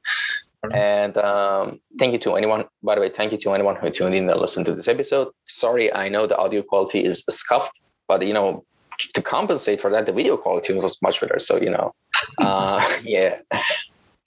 And 0.75 1.17
um, 1.17 1.81
thank 1.99 2.13
you 2.13 2.19
to 2.19 2.35
anyone, 2.35 2.67
by 2.83 2.97
the 2.97 3.01
way, 3.01 3.09
thank 3.09 3.33
you 3.33 3.39
to 3.39 3.55
anyone 3.55 3.77
who 3.77 3.89
tuned 3.89 4.15
in 4.15 4.29
and 4.29 4.39
listened 4.39 4.67
to 4.67 4.75
this 4.75 4.89
episode. 4.89 5.29
Sorry, 5.47 5.91
I 5.91 6.11
know 6.11 6.27
the 6.27 6.37
audio 6.37 6.61
quality 6.61 7.03
is 7.03 7.25
scuffed 7.31 7.81
but 8.11 8.27
you 8.27 8.35
know, 8.39 8.65
to 9.15 9.23
compensate 9.23 9.79
for 9.81 9.89
that, 9.93 10.05
the 10.07 10.13
video 10.21 10.37
quality 10.37 10.73
was 10.75 11.01
much 11.01 11.21
better. 11.21 11.39
So 11.39 11.55
you 11.67 11.71
know, 11.77 11.95
uh, 12.39 12.81
yeah. 13.05 13.33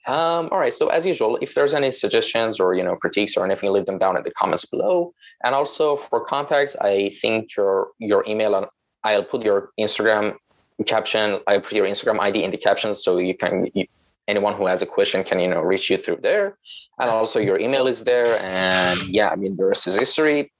Um, 0.06 0.42
all 0.52 0.60
right. 0.64 0.72
So 0.80 0.88
as 0.88 1.04
usual, 1.12 1.32
if 1.46 1.50
there's 1.54 1.74
any 1.80 1.90
suggestions 1.90 2.52
or 2.62 2.68
you 2.78 2.84
know 2.86 2.96
critiques 2.96 3.36
or 3.36 3.44
anything, 3.44 3.68
leave 3.76 3.86
them 3.90 3.98
down 4.04 4.16
in 4.16 4.22
the 4.22 4.34
comments 4.40 4.64
below. 4.64 5.12
And 5.44 5.54
also 5.54 5.96
for 5.96 6.18
contacts, 6.34 6.74
I 6.80 6.94
think 7.20 7.40
your 7.56 7.74
your 7.98 8.24
email 8.26 8.52
and 8.58 8.66
I'll 9.08 9.28
put 9.32 9.42
your 9.50 9.60
Instagram 9.78 10.24
caption. 10.86 11.26
I 11.46 11.58
put 11.58 11.74
your 11.80 11.88
Instagram 11.94 12.18
ID 12.20 12.36
in 12.42 12.50
the 12.50 12.62
captions 12.68 13.04
so 13.04 13.18
you 13.18 13.36
can. 13.42 13.68
You, 13.74 13.84
anyone 14.26 14.54
who 14.54 14.64
has 14.72 14.80
a 14.80 14.86
question 14.96 15.22
can 15.22 15.38
you 15.38 15.48
know 15.52 15.60
reach 15.60 15.90
you 15.90 15.98
through 15.98 16.18
there 16.22 16.56
and 16.98 17.10
also 17.10 17.38
your 17.38 17.58
email 17.60 17.86
is 17.86 18.04
there 18.04 18.32
and 18.42 18.98
yeah 19.18 19.28
i 19.28 19.36
mean 19.36 19.54
the 19.58 19.66
rest 19.70 19.86
is 19.86 19.96
history 19.98 20.50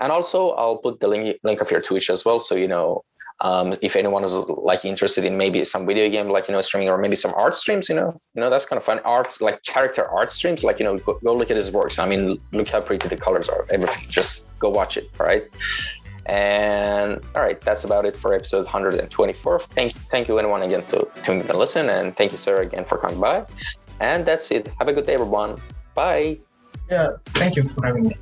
and 0.00 0.12
also, 0.12 0.50
I'll 0.50 0.78
put 0.78 1.00
the 1.00 1.08
link 1.08 1.38
link 1.42 1.60
of 1.60 1.70
your 1.70 1.80
Twitch 1.80 2.10
as 2.10 2.24
well, 2.24 2.40
so 2.40 2.54
you 2.54 2.68
know 2.68 3.04
um, 3.40 3.74
if 3.82 3.96
anyone 3.96 4.24
is 4.24 4.32
like 4.32 4.84
interested 4.84 5.24
in 5.24 5.36
maybe 5.36 5.64
some 5.64 5.86
video 5.86 6.08
game 6.08 6.28
like 6.28 6.48
you 6.48 6.54
know 6.54 6.60
streaming 6.60 6.88
or 6.88 6.98
maybe 6.98 7.16
some 7.16 7.34
art 7.34 7.56
streams 7.56 7.88
you 7.88 7.94
know 7.94 8.18
you 8.34 8.40
know 8.40 8.48
that's 8.48 8.64
kind 8.64 8.78
of 8.78 8.84
fun. 8.84 9.00
Art 9.00 9.40
like 9.40 9.62
character 9.64 10.06
art 10.08 10.30
streams 10.30 10.62
like 10.62 10.78
you 10.78 10.84
know 10.84 10.98
go, 10.98 11.18
go 11.22 11.34
look 11.34 11.50
at 11.50 11.56
his 11.56 11.70
works. 11.70 11.98
I 11.98 12.08
mean 12.08 12.38
look 12.52 12.68
how 12.68 12.80
pretty 12.80 13.08
the 13.08 13.16
colors 13.16 13.48
are 13.48 13.66
everything. 13.70 14.08
Just 14.08 14.58
go 14.60 14.70
watch 14.70 14.96
it 14.96 15.10
all 15.18 15.26
right? 15.26 15.44
And 16.26 17.20
all 17.34 17.42
right 17.42 17.60
that's 17.60 17.84
about 17.84 18.06
it 18.06 18.16
for 18.16 18.32
episode 18.32 18.64
124 18.64 19.60
thank 19.60 19.96
thank 20.10 20.28
you 20.28 20.38
anyone 20.38 20.62
again 20.62 20.82
to 20.86 21.06
tuning 21.22 21.42
in 21.42 21.50
and 21.50 21.58
listen 21.58 21.90
and 21.90 22.16
thank 22.16 22.32
you 22.32 22.38
sir 22.38 22.62
again 22.62 22.84
for 22.84 22.98
coming 22.98 23.20
by. 23.20 23.44
And 24.00 24.24
that's 24.24 24.50
it. 24.50 24.68
Have 24.78 24.88
a 24.88 24.92
good 24.92 25.06
day 25.06 25.14
everyone. 25.14 25.60
Bye. 25.94 26.38
Yeah 26.88 27.10
thank 27.26 27.56
you 27.56 27.64
for 27.64 27.84
having 27.84 28.04
me 28.04 28.16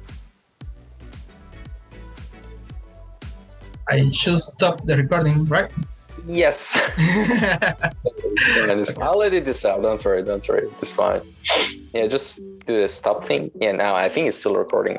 I 3.89 4.11
should 4.13 4.39
stop 4.39 4.87
the 4.87 4.97
recording, 4.97 5.45
right? 5.47 5.71
Yes. 6.27 6.79
I'll 9.01 9.23
edit 9.23 9.45
this 9.45 9.65
out. 9.65 9.83
Don't 9.83 10.05
worry. 10.05 10.23
Don't 10.23 10.47
worry. 10.49 10.69
It's 10.81 10.93
fine. 10.93 11.21
Yeah, 11.93 12.07
just 12.07 12.37
do 12.67 12.81
the 12.81 12.89
stop 12.89 13.25
thing. 13.25 13.51
Yeah, 13.55 13.73
now 13.73 13.95
I 13.95 14.09
think 14.09 14.29
it's 14.29 14.39
still 14.39 14.57
recording. 14.57 14.99